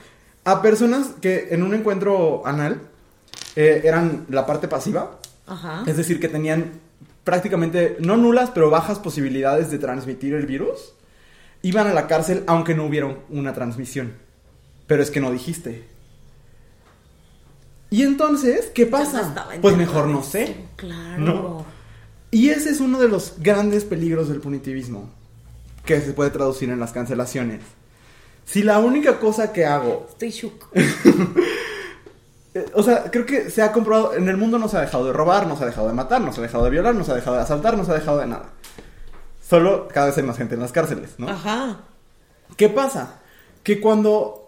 [0.45, 2.81] a personas que en un encuentro anal
[3.57, 5.85] eh, eran la parte pasiva, Ajá.
[5.87, 6.81] es decir, que tenían
[7.23, 10.95] prácticamente, no nulas, pero bajas posibilidades de transmitir el virus,
[11.62, 14.24] iban a la cárcel aunque no hubiera una transmisión.
[14.87, 15.89] Pero es que no dijiste.
[17.91, 19.47] Y entonces, ¿qué pasa?
[19.62, 20.66] Pues mejor no sé.
[20.76, 21.18] Claro.
[21.18, 21.66] ¿no?
[22.30, 25.09] Y ese es uno de los grandes peligros del punitivismo,
[25.85, 27.61] que se puede traducir en las cancelaciones.
[28.45, 30.07] Si la única cosa que hago...
[30.11, 30.68] Estoy shook.
[32.74, 35.12] O sea, creo que se ha comprobado, en el mundo no se ha dejado de
[35.12, 37.11] robar, no se ha dejado de matar, no se ha dejado de violar, no se
[37.11, 38.51] ha dejado de asaltar, no se ha dejado de nada.
[39.43, 41.28] Solo cada vez hay más gente en las cárceles, ¿no?
[41.28, 41.80] Ajá.
[42.57, 43.20] ¿Qué pasa?
[43.64, 44.43] Que cuando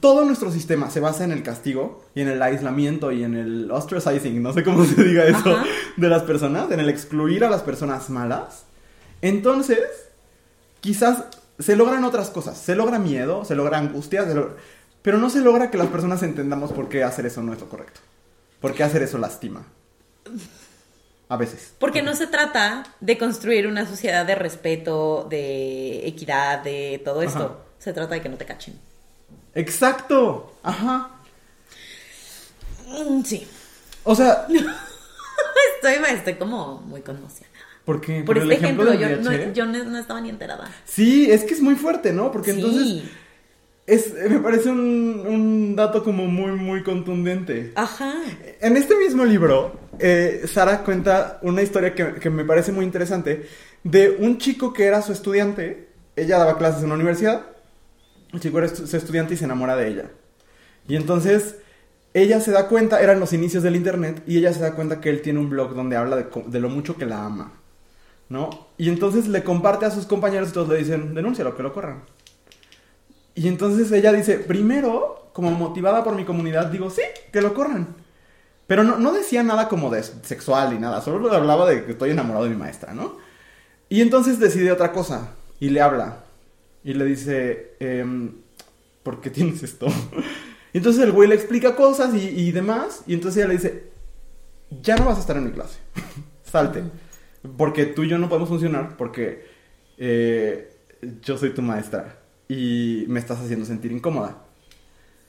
[0.00, 3.70] todo nuestro sistema se basa en el castigo y en el aislamiento y en el
[3.70, 5.64] ostracizing, no sé cómo se diga eso, Ajá.
[5.96, 8.64] de las personas, en el excluir a las personas malas,
[9.22, 9.80] entonces
[10.80, 11.24] quizás
[11.58, 12.56] se logran otras cosas.
[12.58, 14.54] Se logra miedo, se logra angustia, se logra-
[15.02, 17.68] pero no se logra que las personas entendamos por qué hacer eso no es lo
[17.68, 18.00] correcto.
[18.60, 19.64] Por qué hacer eso lastima.
[21.28, 21.72] A veces.
[21.78, 27.38] Porque no se trata de construir una sociedad de respeto, de equidad, de todo esto.
[27.44, 27.54] Ajá.
[27.78, 28.78] Se trata de que no te cachen.
[29.54, 30.54] Exacto.
[30.62, 31.10] Ajá.
[32.88, 33.46] Mm, Sí.
[34.04, 37.02] O sea, Estoy, estoy como muy
[37.90, 39.52] porque Por el este ejemplo, yo, no, VIH.
[39.52, 40.70] yo no, no estaba ni enterada.
[40.84, 42.30] Sí, es que es muy fuerte, ¿no?
[42.30, 42.60] Porque Sí.
[42.60, 43.02] entonces
[43.86, 47.72] es, me parece un, un dato como muy, muy contundente.
[47.74, 48.14] Ajá.
[48.60, 53.48] En este mismo libro, eh, Sara cuenta una historia que, que me parece muy interesante
[53.82, 55.88] de un chico que era su estudiante.
[56.14, 57.46] Ella daba clases en una universidad.
[58.32, 60.10] El chico su estudiante y se enamora de ella.
[60.86, 61.56] Y entonces
[62.14, 65.10] ella se da cuenta, eran los inicios del internet, y ella se da cuenta que
[65.10, 67.52] él tiene un blog donde habla de, lo mucho que la ama.
[68.28, 68.68] ¿No?
[68.78, 72.02] Y entonces le comparte a sus compañeros y todos le dicen, denúncialo, que lo corran.
[73.34, 77.02] Y entonces ella dice, primero, como motivada por mi comunidad, digo, sí,
[77.32, 77.88] que lo corran.
[78.68, 82.10] Pero no, no decía nada como de sexual ni nada, solo hablaba de que estoy
[82.10, 83.18] enamorado de mi maestra, ¿no?
[83.88, 86.24] Y entonces decide otra cosa y le habla
[86.84, 88.32] y le dice, em,
[89.02, 89.86] ¿por qué tienes esto?
[90.72, 93.90] Y entonces el güey le explica cosas y, demás y entonces ella le dice,
[94.82, 95.78] ya no vas a estar en mi clase,
[96.44, 96.82] salte,
[97.56, 99.44] porque tú y yo no podemos funcionar porque
[99.98, 100.72] eh,
[101.22, 102.18] yo soy tu maestra
[102.48, 104.44] y me estás haciendo sentir incómoda.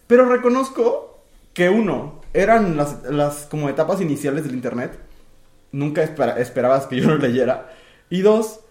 [0.08, 1.24] Pero reconozco
[1.54, 4.98] que uno, eran las, las como etapas iniciales del internet.
[5.72, 7.70] Nunca espera- esperabas que yo lo leyera.
[8.10, 8.62] Y dos,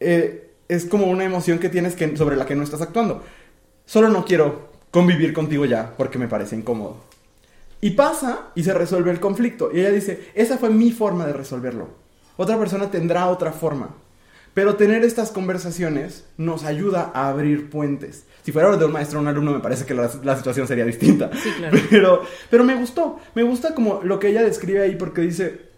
[0.00, 0.41] eh,
[0.74, 3.22] es como una emoción que tienes que, sobre la que no estás actuando.
[3.84, 6.96] Solo no quiero convivir contigo ya porque me parece incómodo.
[7.80, 9.70] Y pasa y se resuelve el conflicto.
[9.72, 11.88] Y ella dice, esa fue mi forma de resolverlo.
[12.36, 13.90] Otra persona tendrá otra forma.
[14.54, 18.24] Pero tener estas conversaciones nos ayuda a abrir puentes.
[18.42, 20.84] Si fuera de un maestro o un alumno, me parece que la, la situación sería
[20.84, 21.30] distinta.
[21.34, 21.78] Sí, claro.
[21.90, 23.18] Pero, pero me gustó.
[23.34, 25.70] Me gusta como lo que ella describe ahí porque dice,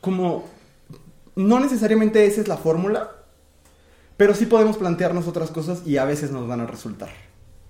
[0.00, 0.48] como,
[1.36, 3.15] no necesariamente esa es la fórmula,
[4.16, 7.10] pero sí podemos plantearnos otras cosas y a veces nos van a resultar.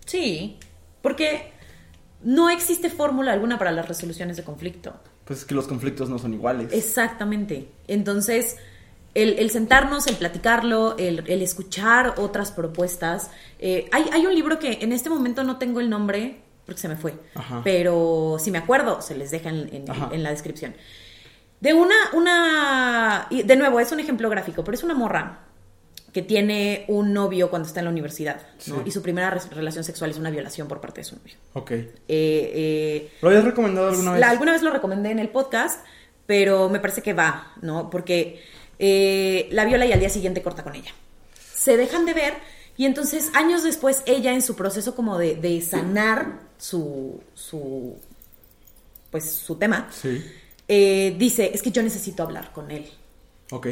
[0.04, 0.58] Sí.
[1.02, 1.52] Porque
[2.22, 4.94] no existe fórmula alguna para las resoluciones de conflicto.
[5.24, 6.72] Pues es que los conflictos no son iguales.
[6.72, 7.68] Exactamente.
[7.88, 8.56] Entonces,
[9.14, 13.30] el, el sentarnos, el platicarlo, el, el escuchar otras propuestas.
[13.58, 16.88] eh, hay, hay un libro que en este momento no tengo el nombre porque se
[16.88, 17.60] me fue, Ajá.
[17.62, 20.08] pero si me acuerdo, se les deja en, en- Ajá.
[20.12, 20.74] en la descripción.
[21.60, 25.42] De una, una, y de nuevo, es un ejemplo gráfico, pero es una morra
[26.16, 28.76] que tiene un novio cuando está en la universidad, ¿no?
[28.76, 28.82] Sí.
[28.86, 31.34] Y su primera re- relación sexual es una violación por parte de su novio.
[31.52, 31.72] Ok.
[31.72, 34.20] Eh, eh, ¿Lo habías recomendado alguna vez?
[34.22, 35.84] la- alguna vez lo recomendé en el podcast,
[36.24, 37.90] pero me parece que va, ¿no?
[37.90, 38.40] Porque
[38.78, 40.90] eh, la viola y al día siguiente corta con ella.
[41.54, 42.32] Se dejan de ver
[42.78, 47.94] y entonces años después ella en su proceso como de, de sanar su, su,
[49.10, 50.24] pues su tema, Sí.
[50.66, 52.86] eh, dice, es que yo necesito hablar con él.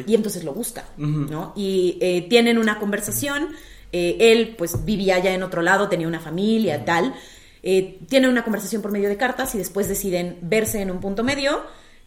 [0.06, 1.08] Y entonces lo busca, Ujú.
[1.30, 1.52] ¿no?
[1.56, 3.48] Y eh, tienen una conversación.
[3.92, 7.14] eh, él, pues, vivía ya en otro lado, tenía una familia, tal.
[7.62, 11.22] Eh, tienen una conversación por medio de cartas y después deciden verse en un punto
[11.24, 11.62] medio.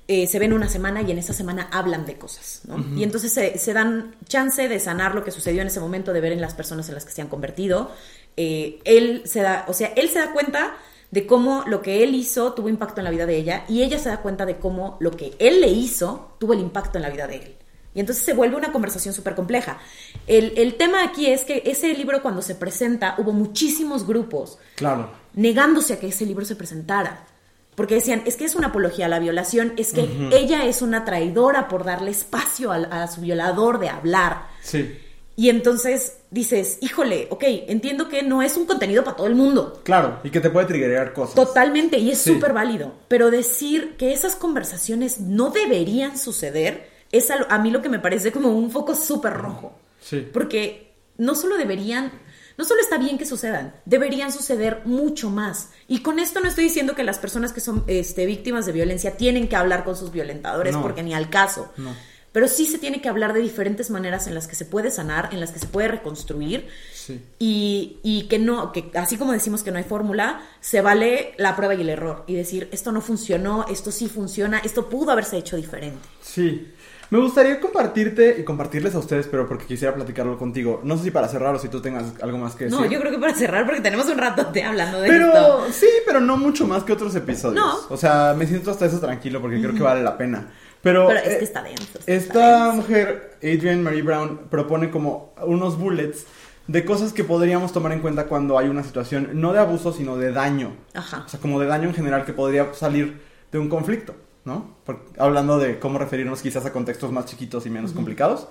[0.07, 2.77] se ven una semana y en esa semana hablan de cosas, ¿no?
[2.97, 6.21] Y entonces se, se dan chance de sanar lo que sucedió en ese momento, de
[6.21, 7.91] ver en las personas en las que se han convertido.
[8.37, 10.77] Él se da, o sea, él se da cuenta
[11.11, 13.97] de cómo lo que él hizo tuvo impacto en la vida de ella y ella
[13.99, 17.09] se da cuenta de cómo lo que él le hizo tuvo el impacto en la
[17.09, 17.55] vida de él.
[17.93, 19.79] Y entonces se vuelve una conversación súper compleja.
[20.27, 25.09] El, el tema aquí es que ese libro cuando se presenta hubo muchísimos grupos Claro.
[25.33, 27.25] negándose a que ese libro se presentara.
[27.73, 31.05] Porque decían, es que es una apología a la violación, es que ella es una
[31.05, 34.47] traidora por darle espacio al- a, su violador de hablar.
[34.61, 34.97] Sí.
[35.39, 39.81] Y entonces dices, híjole, ok, entiendo que no es un contenido para todo el mundo.
[39.83, 40.19] Claro.
[40.23, 41.35] Y que te puede triggerear cosas.
[41.35, 42.33] Totalmente, y es Sí.
[42.33, 42.93] súper válido.
[43.07, 48.31] Pero decir que esas conversaciones no deberían suceder es a, mí lo que me parece
[48.31, 49.77] como un foco súper rojo.
[50.01, 50.27] Sí.
[50.33, 52.11] Porque no solo deberían,
[52.57, 55.69] no solo está bien que sucedan, deberían suceder mucho más.
[55.87, 59.15] Y con esto no estoy diciendo que las personas que son este, víctimas de violencia
[59.17, 60.81] tienen que hablar con sus violentadores, No.
[60.81, 61.71] porque ni al caso.
[61.77, 61.93] No.
[62.31, 65.29] Pero sí se tiene que hablar de diferentes maneras en las que se puede sanar,
[65.31, 66.67] en las que se puede reconstruir.
[66.93, 67.21] Sí.
[67.39, 71.55] Y, y que no, que así como decimos que no hay fórmula, se vale la
[71.55, 72.23] prueba y el error.
[72.27, 76.07] Y decir, esto no funcionó, esto sí funciona, esto pudo haberse hecho diferente.
[76.21, 76.73] Sí.
[77.09, 80.81] Me gustaría compartirte y compartirles a ustedes, pero porque quisiera platicarlo contigo.
[80.83, 82.77] No sé si para cerrar o si tú tengas algo más que decir.
[82.77, 85.67] No, yo creo que para cerrar, porque tenemos un rato de hablando de Pero esto.
[85.71, 87.55] sí, pero no mucho más que otros episodios.
[87.63, 87.77] No.
[87.89, 90.49] O sea, me siento hasta eso tranquilo porque creo que vale la pena.
[90.87, 91.83] Pero, Pero es eh, que está denso.
[91.99, 92.75] está Esta denso.
[92.77, 96.25] mujer, Adrienne Marie Brown, propone como unos bullets
[96.67, 100.15] de cosas que podríamos tomar en cuenta cuando hay una situación no de abuso, sino
[100.17, 100.75] de daño.
[100.93, 101.23] Ajá.
[101.25, 103.21] O sea, como de daño en general que podría salir
[103.51, 104.15] de un conflicto,
[104.45, 104.75] ¿no?
[104.85, 108.47] Por- hablando de cómo referirnos quizás a contextos más chiquitos y menos complicados.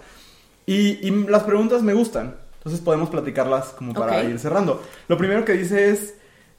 [0.66, 4.28] Y, y las preguntas me gustan, entonces podemos platicarlas como para Ok.
[4.28, 4.82] ir cerrando.
[5.08, 6.14] Lo primero que dice es,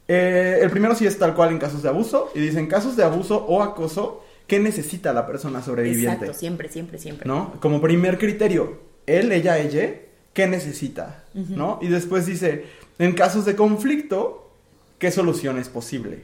[0.08, 2.96] eh, el primero sí es tal cual en casos de abuso, y dice en casos
[2.96, 6.26] de abuso o acoso, ¿qué necesita la persona sobreviviente?
[6.26, 7.28] Exacto, siempre, siempre, siempre.
[7.28, 7.60] ¿no?
[7.60, 9.94] Como primer criterio, él, ella, ella,
[10.34, 11.26] ¿qué necesita?
[11.34, 11.80] ¿No?
[11.82, 12.66] Y después dice,
[12.98, 14.52] en casos de conflicto,
[14.98, 16.24] ¿qué solución es posible?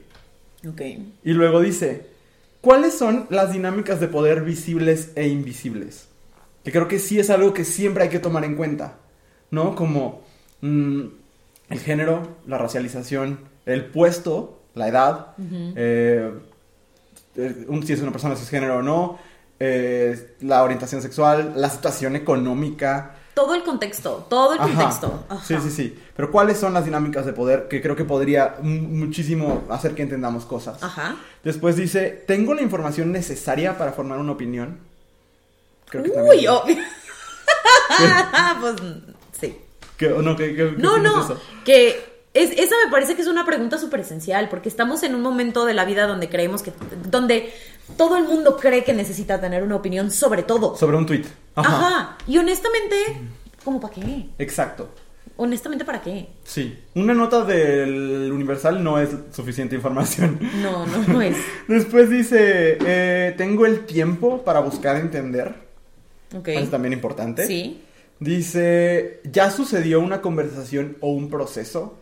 [0.68, 0.80] Ok.
[1.22, 2.06] Y luego dice,
[2.60, 6.08] ¿cuáles son las dinámicas de poder visibles e invisibles?
[6.64, 8.96] Que creo que sí es algo que siempre hay que tomar en cuenta,
[9.50, 9.74] ¿no?
[9.74, 10.22] Como
[10.62, 11.02] mm,
[11.68, 16.30] el género, la racialización, el puesto, la edad, eh, eh,
[17.36, 19.18] un- si es una persona cisgénero o no,
[19.60, 24.68] eh, la orientación sexual, la situación económica, Todo el contexto, todo el Ajá.
[24.68, 25.24] contexto.
[25.28, 25.44] Ajá.
[25.44, 25.98] Sí, sí, sí.
[26.14, 30.02] Pero ¿cuáles son las dinámicas de poder que creo que podría mu- muchísimo hacer que
[30.02, 30.80] entendamos cosas?
[30.82, 31.16] Ajá.
[31.42, 34.78] Después dice, ¿tengo la información necesaria para formar una opinión?
[35.88, 36.76] Creo que Uy, obvio.
[38.60, 38.74] pues
[39.40, 39.58] sí.
[39.96, 40.94] ¿Qué- o no, ¿qué- qué- qué No,
[41.64, 45.22] que es, esa me parece que es una pregunta súper esencial, porque estamos en un
[45.22, 46.72] momento de la vida donde creemos que,
[47.08, 47.52] donde
[47.96, 50.76] todo el mundo cree que necesita tener una opinión sobre todo.
[50.76, 51.24] Sobre un tweet.
[51.54, 51.76] Ajá.
[51.76, 52.18] Ajá.
[52.26, 52.96] Y honestamente,
[53.64, 54.26] ¿cómo para qué?
[54.38, 54.90] Exacto.
[55.36, 56.28] Honestamente, ¿para qué?
[56.44, 56.78] Sí.
[56.94, 60.38] Una nota del Universal no es suficiente información.
[60.60, 61.36] No, no, no es.
[61.68, 65.54] Después dice, eh, ¿tengo el tiempo para buscar entender?
[66.36, 66.48] Ok.
[66.48, 67.46] Es también importante.
[67.46, 67.80] Sí.
[68.20, 72.00] Dice, ¿ya sucedió una conversación o un proceso?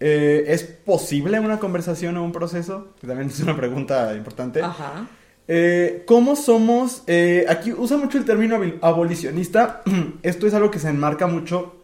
[0.00, 2.88] Eh, ¿Es posible una conversación o un proceso?
[3.00, 4.62] Que También es una pregunta importante.
[4.62, 5.06] Ajá.
[5.46, 7.02] Eh, ¿Cómo somos?
[7.06, 9.82] eh, aquí usa mucho el término abolicionista.
[10.22, 11.74] Esto es algo que se enmarca mucho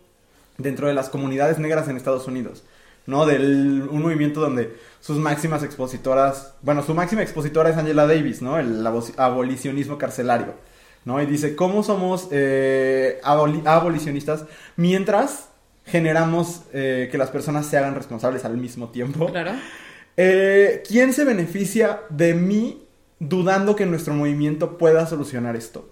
[0.56, 2.62] dentro de las comunidades negras en Estados Unidos,
[3.06, 3.26] ¿no?
[3.26, 8.58] Del un movimiento donde sus máximas expositoras, bueno, su máxima expositora es Angela Davis, ¿no?
[8.58, 10.54] El abo- abolicionismo carcelario,
[11.04, 11.20] ¿no?
[11.20, 14.44] Y dice, ¿cómo somos eh, aboli- abolicionistas
[14.76, 15.48] mientras
[15.86, 19.26] generamos eh, que las personas se hagan responsables al mismo tiempo?
[19.26, 19.52] Claro.
[20.16, 22.82] Eh, ¿Quién se beneficia de mí
[23.18, 25.88] dudando que nuestro movimiento pueda solucionar esto?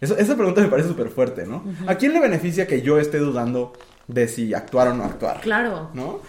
[0.00, 1.62] Eso- esa pregunta me parece súper fuerte, ¿no?
[1.86, 3.72] ¿A quién le beneficia que yo esté dudando
[4.08, 5.40] de si actuar o no actuar?
[5.42, 5.90] Claro.
[5.94, 6.20] ¿No?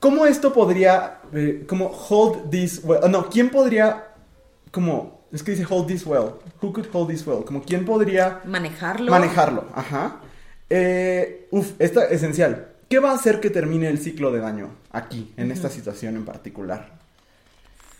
[0.00, 3.00] ¿Cómo esto podría, eh, como hold this well?
[3.10, 4.08] No, ¿quién podría,
[4.72, 6.32] como, es que dice hold this well?
[6.62, 7.44] Who could hold this well?
[7.44, 9.10] Como, ¿quién podría Manejarlo.
[9.10, 9.66] manejarlo?
[9.74, 10.16] Ajá.
[10.70, 12.68] Eh, uf, esta esencial.
[12.88, 16.24] ¿Qué va a hacer que termine el ciclo de daño aquí, en esta situación en
[16.24, 16.98] particular?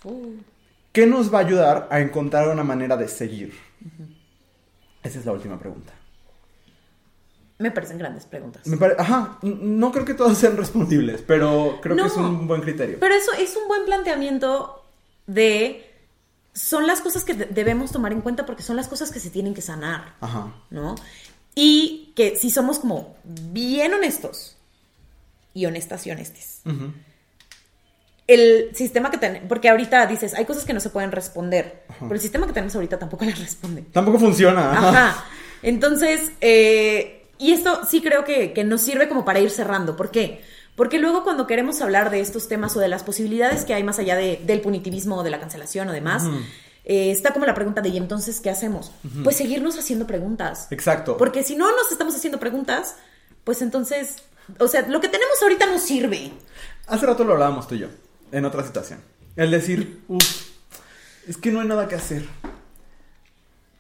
[0.04, 0.34] Uh,
[0.92, 3.54] ¿Qué nos va a ayudar a encontrar una manera de seguir?
[5.02, 5.92] Esa es la última pregunta.
[7.58, 8.66] me parecen grandes preguntas.
[8.66, 12.04] Me pare- Ajá, no creo que todas sean respondibles, pero creo No.
[12.04, 12.96] que es un buen criterio.
[12.98, 14.82] Pero eso es un buen planteamiento
[15.26, 15.86] de...
[16.54, 19.28] Son las cosas que de- debemos tomar en cuenta porque son las cosas que se
[19.30, 20.52] tienen que sanar, Ajá.
[20.70, 20.94] ¿no?
[21.54, 24.56] Y que si somos como bien honestos
[25.54, 26.60] y honestas y honestes,
[28.26, 32.14] el sistema que tenemos, porque ahorita dices, hay cosas que no se pueden responder, pero
[32.14, 33.82] el sistema que tenemos ahorita tampoco las responde.
[33.92, 34.70] Tampoco funciona.
[34.72, 35.24] Ajá.
[35.62, 39.96] Entonces, eh, y esto sí creo que, que nos sirve como para ir cerrando.
[39.96, 40.42] ¿Por qué?
[40.76, 43.98] Porque luego cuando queremos hablar de estos temas o de las posibilidades que hay más
[43.98, 46.22] allá de- del punitivismo o de la cancelación o demás,
[46.84, 48.92] eh, está como la pregunta de, ¿y entonces qué hacemos?
[49.22, 50.66] Pues seguirnos haciendo preguntas.
[50.70, 51.16] Exacto.
[51.16, 52.96] Porque si no nos estamos haciendo preguntas,
[53.44, 54.16] pues entonces,
[54.58, 56.32] o sea, lo que tenemos ahorita no sirve.
[56.86, 57.88] Hace rato lo hablábamos tú y yo,
[58.32, 59.00] en otra situación.
[59.36, 60.48] El decir, uff,
[61.28, 62.24] es que no hay nada que hacer.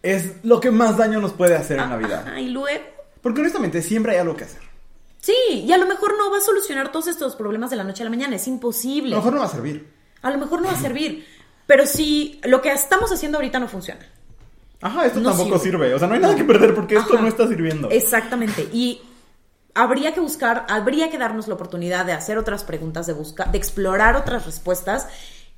[0.02, 2.40] Es lo que más daño nos puede hacer en la vida.
[2.40, 2.82] Y luego...
[3.22, 4.62] Porque honestamente siempre hay algo que hacer.
[5.20, 5.34] Sí,
[5.66, 8.04] y a lo mejor no va a solucionar todos estos problemas de la noche a
[8.04, 9.10] la mañana, es A imposible.
[9.10, 9.92] lo mejor no va a servir.
[10.22, 11.26] A lo mejor no va a servir.
[11.70, 14.00] Pero si lo que estamos haciendo ahorita no funciona.
[14.82, 15.84] Ajá, esto No tampoco sirve.
[15.86, 15.94] sirve.
[15.94, 17.88] O sea, no hay nada que perder porque esto no está sirviendo.
[17.90, 18.68] Exactamente.
[18.72, 19.00] Y
[19.72, 23.58] habría que buscar, habría que darnos la oportunidad de hacer otras preguntas, de buscar, de
[23.58, 25.06] explorar otras respuestas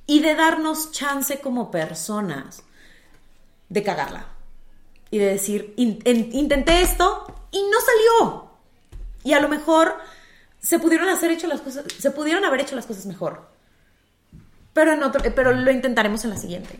[0.05, 2.61] y de darnos chance como personas
[3.69, 4.27] de cagarla.
[5.09, 8.45] Y de decir, "In- en- intenté esto y no salió.
[9.23, 9.95] Y a lo mejor
[10.61, 13.51] se pudieron hacer hecho las cosas, se pudieron haber hecho las cosas mejor.
[14.73, 16.79] Pero en otro, pero lo intentaremos en la siguiente.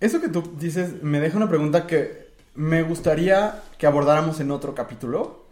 [0.00, 4.74] Eso que tú dices me deja una pregunta que me gustaría que abordáramos en otro
[4.74, 5.44] capítulo.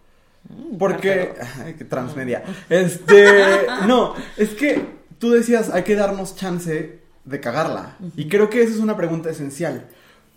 [0.78, 1.34] Porque.
[1.64, 2.44] Ay, qué transmedia.
[2.68, 3.66] Este.
[3.86, 4.84] No, es que
[5.18, 7.96] tú decías, hay que darnos chance de cagarla.
[8.16, 9.88] Y creo que esa es una pregunta esencial.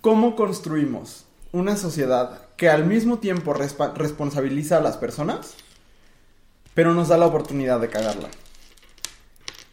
[0.02, 5.56] ¿Cómo construimos una sociedad que al mismo tiempo responsabiliza a las personas,
[6.74, 8.30] pero nos da la oportunidad de cagarla?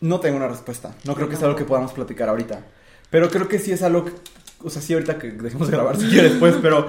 [0.01, 0.95] No tengo una respuesta.
[1.05, 2.65] No creo que sea algo que podamos platicar ahorita.
[3.11, 4.13] Pero creo que sí es algo que,
[4.63, 6.89] o sea, sí ahorita que dejemos de grabar si quieres después, pero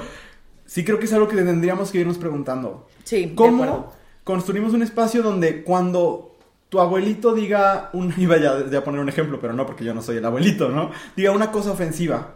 [0.65, 2.87] sí creo que es algo que tendríamos que irnos preguntando.
[3.03, 3.93] Sí, ¿Cómo
[4.23, 6.37] construimos un espacio donde cuando
[6.69, 10.01] tu abuelito diga un iba ya a poner un ejemplo, pero no porque yo no
[10.01, 10.91] soy el abuelito, ¿no?
[11.15, 12.35] Diga una cosa ofensiva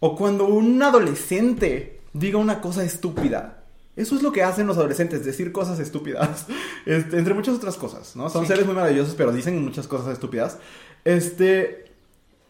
[0.00, 3.57] o cuando un adolescente diga una cosa estúpida.
[3.98, 6.46] Eso es lo que hacen los adolescentes, decir cosas estúpidas.
[6.86, 8.30] Este, entre muchas otras cosas, ¿no?
[8.30, 8.48] Son Sí.
[8.48, 10.56] seres muy maravillosos, pero dicen muchas cosas estúpidas.
[11.04, 11.92] Este,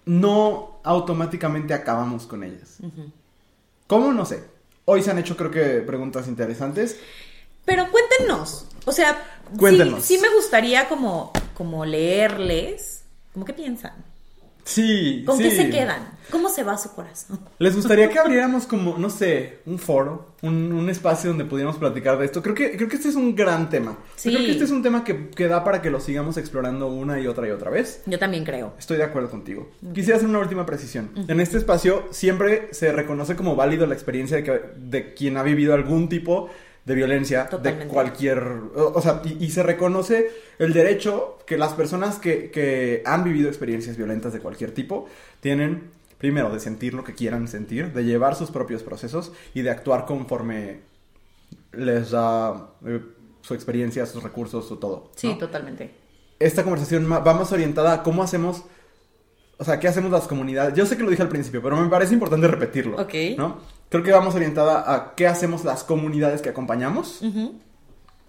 [0.04, 2.76] no automáticamente acabamos con ellas.
[3.88, 4.12] ¿Cómo?
[4.12, 4.44] No sé.
[4.84, 6.98] Hoy se han hecho, creo que, preguntas interesantes.
[7.64, 8.66] Pero cuéntenos.
[8.84, 9.14] O sea,
[9.50, 10.04] sí- Cuéntenos.
[10.04, 13.02] Sí, me gustaría como, como leerles.
[13.34, 13.92] ¿Cómo que piensan?
[14.68, 15.22] Sí.
[15.26, 16.18] ¿Con qué se quedan?
[16.30, 17.40] ¿Cómo se va su corazón?
[17.58, 22.18] ¿Les gustaría que abriéramos como, no sé, un foro, un, un espacio donde pudiéramos platicar
[22.18, 22.42] de esto?
[22.42, 23.96] Creo que, creo que este es un gran tema.
[24.16, 24.28] Sí.
[24.28, 27.18] Creo que este es un tema que, que da para que lo sigamos explorando una
[27.18, 28.02] y otra y otra vez.
[28.04, 28.74] Yo también creo.
[28.78, 29.70] Estoy de acuerdo contigo.
[29.94, 31.10] Quisiera hacer una última precisión.
[31.28, 35.42] En este espacio siempre se reconoce como válido la experiencia de, que- de quien ha
[35.42, 36.52] vivido algún tipo de
[36.94, 38.38] violencia de cualquier...
[38.38, 43.24] O, o sea, y, y se reconoce el derecho que las personas que, que han
[43.24, 45.08] vivido experiencias violentas de cualquier tipo
[45.40, 49.70] tienen, primero, de sentir lo que quieran sentir, de llevar sus propios procesos y de
[49.70, 50.80] actuar conforme
[51.72, 53.00] les da eh,
[53.40, 55.10] su experiencia, sus recursos, su todo.
[55.16, 55.38] Sí, ¿no?
[55.38, 55.90] totalmente.
[56.38, 58.64] esta conversación va más orientada a cómo hacemos,
[59.58, 60.74] o sea, qué hacemos las comunidades.
[60.74, 63.00] Yo sé que lo dije al principio, pero me parece importante repetirlo.
[63.00, 63.14] Ok.
[63.36, 63.58] ¿no?
[63.90, 67.22] Creo que vamos orientada a qué hacemos las comunidades que acompañamos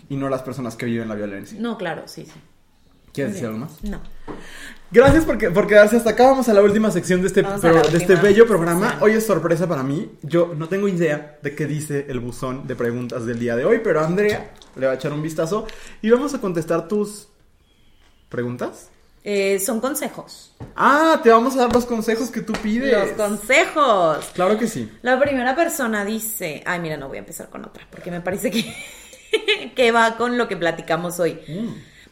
[0.10, 1.58] y no las personas que viven la violencia.
[1.60, 2.32] No, claro, sí, sí.
[3.14, 3.84] ¿Quieres decir algo más?
[3.84, 4.00] No.
[4.92, 6.28] Gracias por, que- por quedarse hasta acá.
[6.28, 8.98] Vamos a la última sección de este, pro- de este bello programa.
[9.02, 10.12] Hoy es sorpresa para mí.
[10.22, 13.82] Yo no tengo idea de qué dice el buzón de preguntas del día de hoy,
[13.84, 15.66] pero Andrea le va a echar un vistazo
[16.02, 17.28] y vamos a contestar tus
[18.30, 18.90] preguntas.
[19.24, 20.56] Eh, son consejos.
[20.76, 22.92] Ah, te vamos a dar los consejos que tú pides.
[22.92, 24.26] Los consejos.
[24.34, 24.90] Claro que sí.
[25.02, 28.50] La primera persona dice, ay, mira, no voy a empezar con otra, porque me parece
[28.50, 28.74] que,
[29.76, 31.40] que va con lo que platicamos hoy.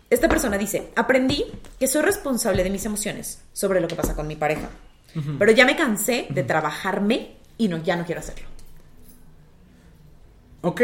[0.09, 1.45] Esta persona dice, aprendí
[1.79, 4.69] que soy responsable de mis emociones sobre lo que pasa con mi pareja,
[5.39, 8.47] pero ya me cansé de trabajarme y no, ya no quiero hacerlo.
[10.61, 10.81] Ok.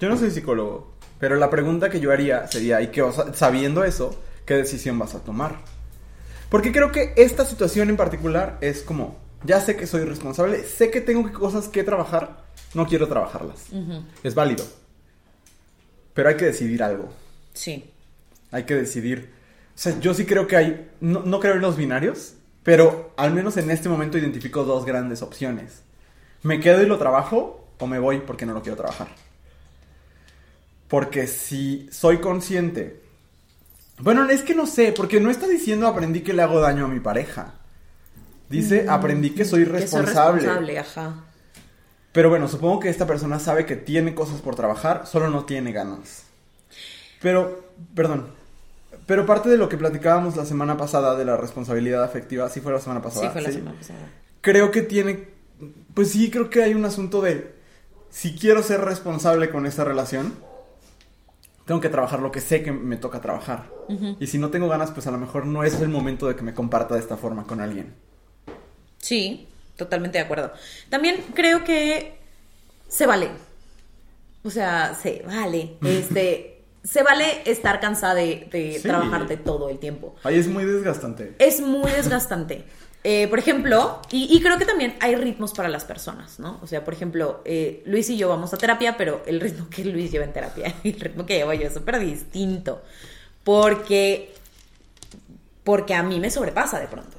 [0.00, 4.20] Yo no soy psicólogo, pero la pregunta que yo haría sería, ¿y a- sabiendo eso,
[4.44, 5.56] qué decisión vas a tomar?
[6.50, 10.90] Porque creo que esta situación en particular es como, ya sé que soy responsable, sé
[10.90, 12.44] que tengo que- cosas que trabajar,
[12.74, 13.66] no quiero trabajarlas.
[14.22, 14.64] Es válido.
[16.14, 17.12] Pero hay que decidir algo.
[17.52, 17.90] Sí.
[18.52, 19.30] Hay que decidir.
[19.74, 20.90] O sea, yo sí creo que hay.
[21.00, 25.20] No, no creo en los binarios, pero al menos en este momento identifico dos grandes
[25.22, 25.82] opciones.
[26.42, 29.08] ¿Me quedo y lo trabajo o me voy porque no lo quiero trabajar?
[30.88, 33.00] Porque si soy consciente.
[33.98, 36.88] Bueno, es que no sé, porque no está diciendo aprendí que le hago daño a
[36.88, 37.54] mi pareja.
[38.48, 40.78] Dice aprendí que soy Mm, Que soy responsable.
[40.78, 41.24] ajá.
[42.12, 45.72] Pero bueno, supongo que esta persona sabe que tiene cosas por trabajar, solo no tiene
[45.72, 46.24] ganas.
[47.20, 47.64] Pero,
[47.94, 48.28] perdón.
[49.06, 52.72] Pero parte de lo que platicábamos la semana pasada de la responsabilidad afectiva, sí fue
[52.72, 53.26] la semana pasada.
[53.26, 53.98] Sí, fue la semana pasada.
[54.40, 55.28] Creo que tiene,
[55.94, 57.54] pues sí, creo que hay un asunto de,
[58.10, 60.34] si quiero ser responsable con esta relación,
[61.66, 63.70] tengo que trabajar lo que sé que me toca trabajar.
[64.18, 66.42] Y si no tengo ganas, pues a lo mejor no es el momento de que
[66.42, 67.94] me comparta de esta forma con alguien.
[68.98, 69.46] Sí,
[69.76, 70.52] totalmente de acuerdo.
[70.88, 72.18] También creo que
[72.88, 73.28] se vale.
[74.44, 75.76] O sea, se vale.
[75.84, 78.82] Este, se vale estar cansada de, de Sí.
[78.88, 80.14] trabajar de todo el tiempo.
[80.22, 81.34] Ahí es muy desgastante.
[81.40, 82.64] Es muy desgastante.
[83.08, 86.58] Eh, por ejemplo, y, y creo que también hay ritmos para las personas, ¿no?
[86.62, 89.84] O sea, por ejemplo, eh, Luis y yo vamos a terapia, pero el ritmo que
[89.84, 92.82] Luis lleva en terapia y el ritmo que llevo yo es súper distinto.
[93.44, 94.34] Porque,
[95.64, 97.18] porque a mí me sobrepasa de pronto.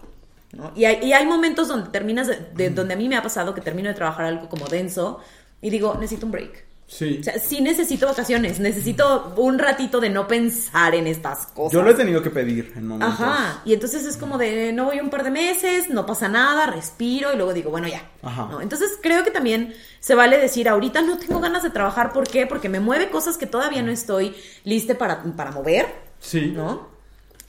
[0.53, 0.71] ¿no?
[0.75, 3.53] Y, hay, y hay momentos donde terminas, de, de- donde a mí me ha pasado
[3.53, 5.19] que termino de trabajar algo como denso
[5.61, 6.65] y digo, necesito un break.
[6.89, 7.17] Sí.
[7.19, 11.73] O sea, sí necesito vacaciones, necesito un ratito de no pensar en estas cosas.
[11.73, 13.19] Yo lo he tenido que pedir en momentos.
[13.19, 16.65] Ajá, y entonces es como de, no voy un par de meses, no pasa nada,
[16.67, 18.09] respiro y luego digo, bueno, ya.
[18.21, 18.47] Ajá.
[18.49, 18.61] ¿no?
[18.61, 22.47] Entonces creo que también se vale decir, ahorita no tengo ganas de trabajar, ¿por qué?
[22.47, 24.33] Porque me mueve cosas que todavía no estoy
[24.63, 25.87] lista para, para mover,
[26.19, 26.53] Sí.
[26.55, 26.87] ¿no?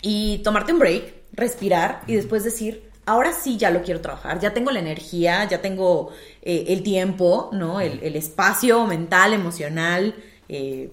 [0.03, 4.53] Y tomarte un break, respirar y después decir, ahora sí ya lo quiero trabajar, ya
[4.53, 6.13] tengo la energía, ya tengo
[6.51, 7.79] eh, el tiempo, ¿no?
[7.79, 10.15] El, el espacio mental, emocional,
[10.49, 10.91] eh,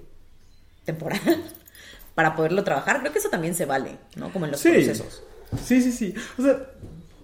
[0.83, 1.21] temporal,
[2.15, 2.99] para poderlo trabajar.
[2.99, 4.33] Creo que eso también se vale, ¿no?
[4.33, 4.69] Como en los Sí.
[4.71, 5.23] procesos.
[5.63, 6.13] Sí, sí, sí.
[6.37, 6.59] O sea,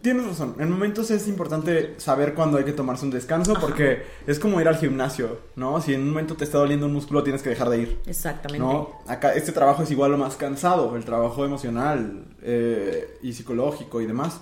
[0.01, 0.55] tienes razón.
[0.59, 4.67] En momentos es importante saber cuándo hay que tomarse un descanso porque es como ir
[4.69, 5.81] al gimnasio, ¿no?
[5.81, 7.99] Si en un momento te está doliendo un músculo, tienes que dejar de ir.
[8.07, 8.65] Exactamente.
[8.65, 9.01] ¿no?
[9.07, 14.05] Acá este trabajo es igual o más cansado, el trabajo emocional eh, y psicológico y
[14.05, 14.39] demás.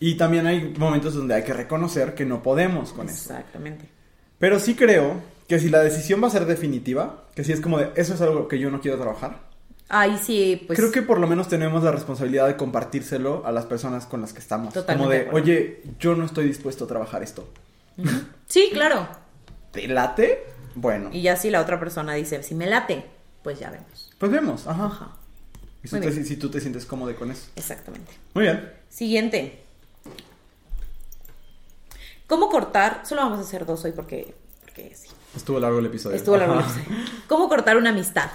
[0.00, 3.32] Y también hay momentos donde hay que reconocer que no podemos con eso.
[3.32, 3.88] Exactamente.
[4.38, 7.78] Pero sí creo que si la decisión va a ser definitiva, que si es como
[7.78, 9.52] de eso es algo que yo no quiero trabajar,
[9.90, 10.78] Ahí sí, pues.
[10.78, 14.32] creo que por lo menos tenemos la responsabilidad de compartírselo a las personas con las
[14.32, 14.72] que estamos.
[14.72, 17.46] Totalmente como de oye, yo no estoy dispuesto a trabajar esto.
[18.46, 19.06] Sí, claro.
[19.72, 20.44] ¿Te late?
[20.74, 23.04] Bueno, Y ya si la otra persona dice, si me late,
[23.42, 24.10] pues ya vemos.
[24.18, 24.66] pues vemos.
[24.66, 24.86] Ajá.
[24.86, 25.10] Ajá.
[25.82, 27.48] Y si, te- si tú te sientes cómodo con eso.
[27.54, 28.10] Exactamente.
[28.32, 28.72] Muy bien.
[28.88, 29.63] Siguiente.
[32.34, 33.02] ¿Cómo cortar?
[33.04, 35.08] Solo vamos a hacer dos hoy porque, porque sí.
[35.36, 36.16] Estuvo largo el episodio.
[36.16, 36.54] Estuvo largo.
[36.54, 36.68] Ajá.
[36.68, 37.06] el episodio.
[37.28, 38.28] ¿Cómo cortar una amistad?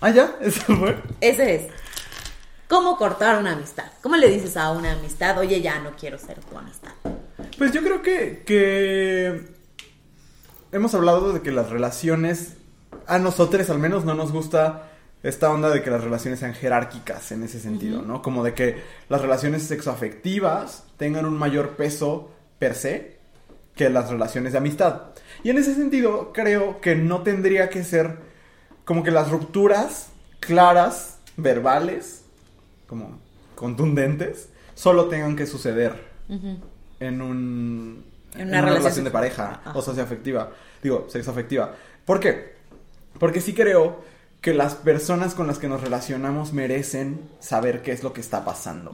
[0.00, 1.02] Ah, ya, eso fue.
[1.20, 1.72] Ese es.
[2.68, 3.86] ¿Cómo cortar una amistad?
[4.04, 6.92] ¿Cómo le dices a una amistad, oye, ya no quiero ser tu amistad?
[7.58, 9.48] Pues yo creo que, que
[10.70, 12.52] hemos hablado de que las relaciones,
[13.08, 14.87] a nosotros al menos no nos gusta
[15.22, 18.22] esta onda de que las relaciones sean jerárquicas en ese sentido, ¿no?
[18.22, 23.18] Como de que las relaciones sexoafectivas tengan un mayor peso per se
[23.74, 25.02] que las relaciones de amistad.
[25.42, 28.18] Y en ese sentido creo que no tendría que ser
[28.84, 30.08] como que las rupturas
[30.40, 32.24] claras, verbales,
[32.88, 33.18] como
[33.54, 36.08] contundentes, solo tengan que suceder
[37.00, 38.04] en un
[38.34, 39.78] En una relación de pareja Ajá.
[39.78, 40.50] o socioafectiva,
[40.82, 41.74] digo, sexoafectiva.
[42.04, 42.54] ¿Por qué?
[43.18, 44.02] Porque sí creo
[44.40, 48.44] que las personas con las que nos relacionamos merecen saber qué es lo que está
[48.44, 48.92] pasando.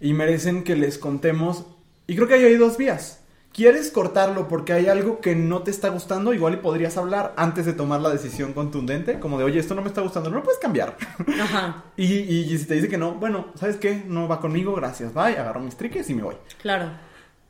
[0.00, 1.64] Y merecen que les contemos,
[2.06, 3.20] y creo que ahí hay dos vías.
[3.52, 6.34] ¿Quieres cortarlo porque hay algo que no te está gustando?
[6.34, 9.82] Igual y podrías hablar antes de tomar la decisión contundente, como de, oye, esto no
[9.82, 10.96] me está gustando, no lo puedes cambiar.
[11.40, 14.02] Ajá, y, y- y si te dice que no, bueno, ¿sabes qué?
[14.08, 16.34] No va conmigo, gracias, bye, agarro mis triques y me voy.
[16.60, 16.90] claro.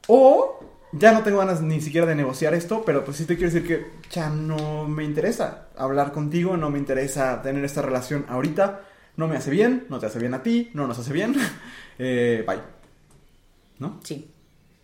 [0.06, 0.60] O
[0.96, 3.66] ya no tengo ganas ni siquiera de negociar esto, pero pues sí te quiero decir
[3.66, 8.82] que ya no me interesa hablar contigo, no me interesa tener esta relación ahorita,
[9.16, 11.34] no me hace bien, no te hace bien a ti, no nos hace bien,
[11.98, 12.60] eh, bye.
[13.78, 14.00] ¿No?
[14.04, 14.30] Sí,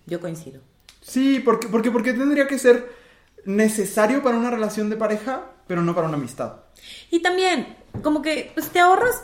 [0.07, 0.61] yo coincido.
[1.01, 2.93] Sí, porque, porque, porque tendría que ser
[3.45, 6.57] necesario para una relación de pareja, pero no para una amistad.
[7.11, 9.23] Y también, como que, pues te ahorras,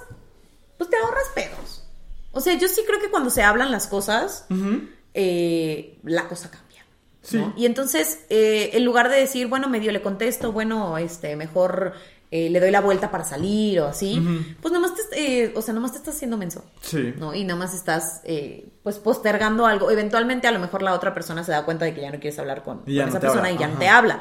[0.78, 1.84] pues te ahorras pedos.
[2.32, 4.46] O sea, yo sí creo que cuando se hablan las cosas,
[5.14, 6.65] eh, la cosa cambia.
[7.26, 7.38] Sí.
[7.38, 7.52] ¿no?
[7.56, 11.94] Y entonces, eh, en lugar de decir, bueno, medio le contesto, bueno, este, mejor
[12.32, 14.20] eh, le doy la vuelta para salir o así,
[14.60, 16.64] pues nomás te, eh, o sea, nomás te estás haciendo menso.
[16.80, 17.14] Sí.
[17.18, 17.32] ¿no?
[17.34, 19.92] Y nada más estás, eh, pues, postergando algo.
[19.92, 22.38] Eventualmente, a lo mejor la otra persona se da cuenta de que ya no quieres
[22.40, 24.20] hablar con, esa persona habla, y ya no te habla.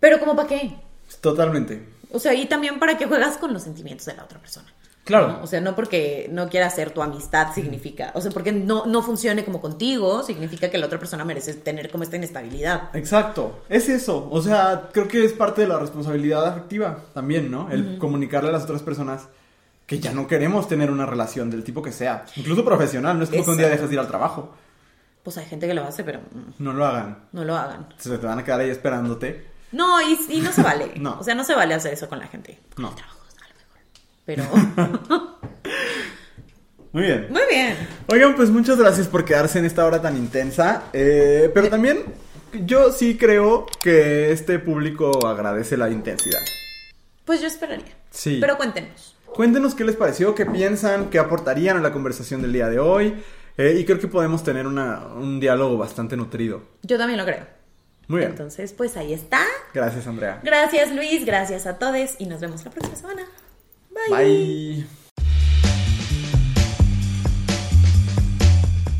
[0.00, 0.74] Pero, ¿cómo para qué?
[1.20, 1.86] Totalmente.
[2.12, 4.72] O sea, y también para que juegas con los sentimientos de la otra persona.
[5.06, 5.28] Claro.
[5.28, 5.42] ¿no?
[5.44, 9.02] O sea, no porque no quiera ser tu amistad significa, o sea, porque no, no
[9.02, 12.90] funcione como contigo, significa que la otra persona merece tener como esta inestabilidad.
[12.92, 14.28] Exacto, es eso.
[14.32, 17.70] O sea, creo que es parte de la responsabilidad afectiva también, ¿no?
[17.70, 19.28] El comunicarle a las otras personas
[19.86, 23.16] que ya no queremos tener una relación del tipo que sea, incluso profesional.
[23.16, 24.52] No es como que un día dejes de ir al trabajo.
[25.22, 27.18] Pues hay gente que lo hace, pero mm, No lo hagan.
[27.30, 27.86] no lo hagan.
[27.96, 29.46] Se te van a quedar ahí esperándote.
[29.70, 30.94] No, y, y no se vale.
[30.98, 31.20] No.
[31.20, 32.58] O sea, no se vale hacer eso con la gente.
[32.76, 32.92] No.
[34.26, 34.42] Pero,
[36.92, 37.26] Muy bien.
[37.30, 37.76] muy bien.
[38.08, 40.84] Oigan, pues muchas gracias por quedarse en esta hora tan intensa.
[40.94, 42.04] Eh, pero también
[42.64, 46.40] yo sí creo que este público agradece la intensidad.
[47.26, 47.94] Pues yo esperaría.
[48.10, 48.38] Sí.
[48.40, 49.14] Pero cuéntenos.
[49.26, 53.22] Cuéntenos qué les pareció, qué piensan, qué aportarían a la conversación del día de hoy.
[53.58, 56.62] Eh, y creo que podemos tener una- un diálogo bastante nutrido.
[56.82, 57.46] Yo también lo creo.
[58.08, 58.30] Muy bien.
[58.30, 59.40] Entonces, pues ahí está.
[59.74, 60.40] Gracias, Andrea.
[60.42, 61.26] Gracias, Luis.
[61.26, 62.14] Gracias a todos.
[62.18, 63.22] Y nos vemos la próxima semana.
[64.08, 64.86] Bye.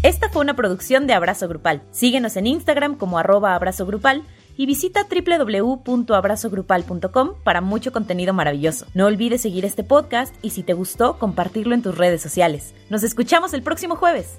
[0.03, 1.83] Esta fue una producción de Abrazo Grupal.
[1.91, 4.23] Síguenos en Instagram como arroba abrazo grupal
[4.57, 8.87] y visita www.abrazogrupal.com para mucho contenido maravilloso.
[8.95, 12.73] No olvides seguir este podcast y si te gustó, compartirlo en tus redes sociales.
[12.89, 14.39] Nos escuchamos el próximo jueves.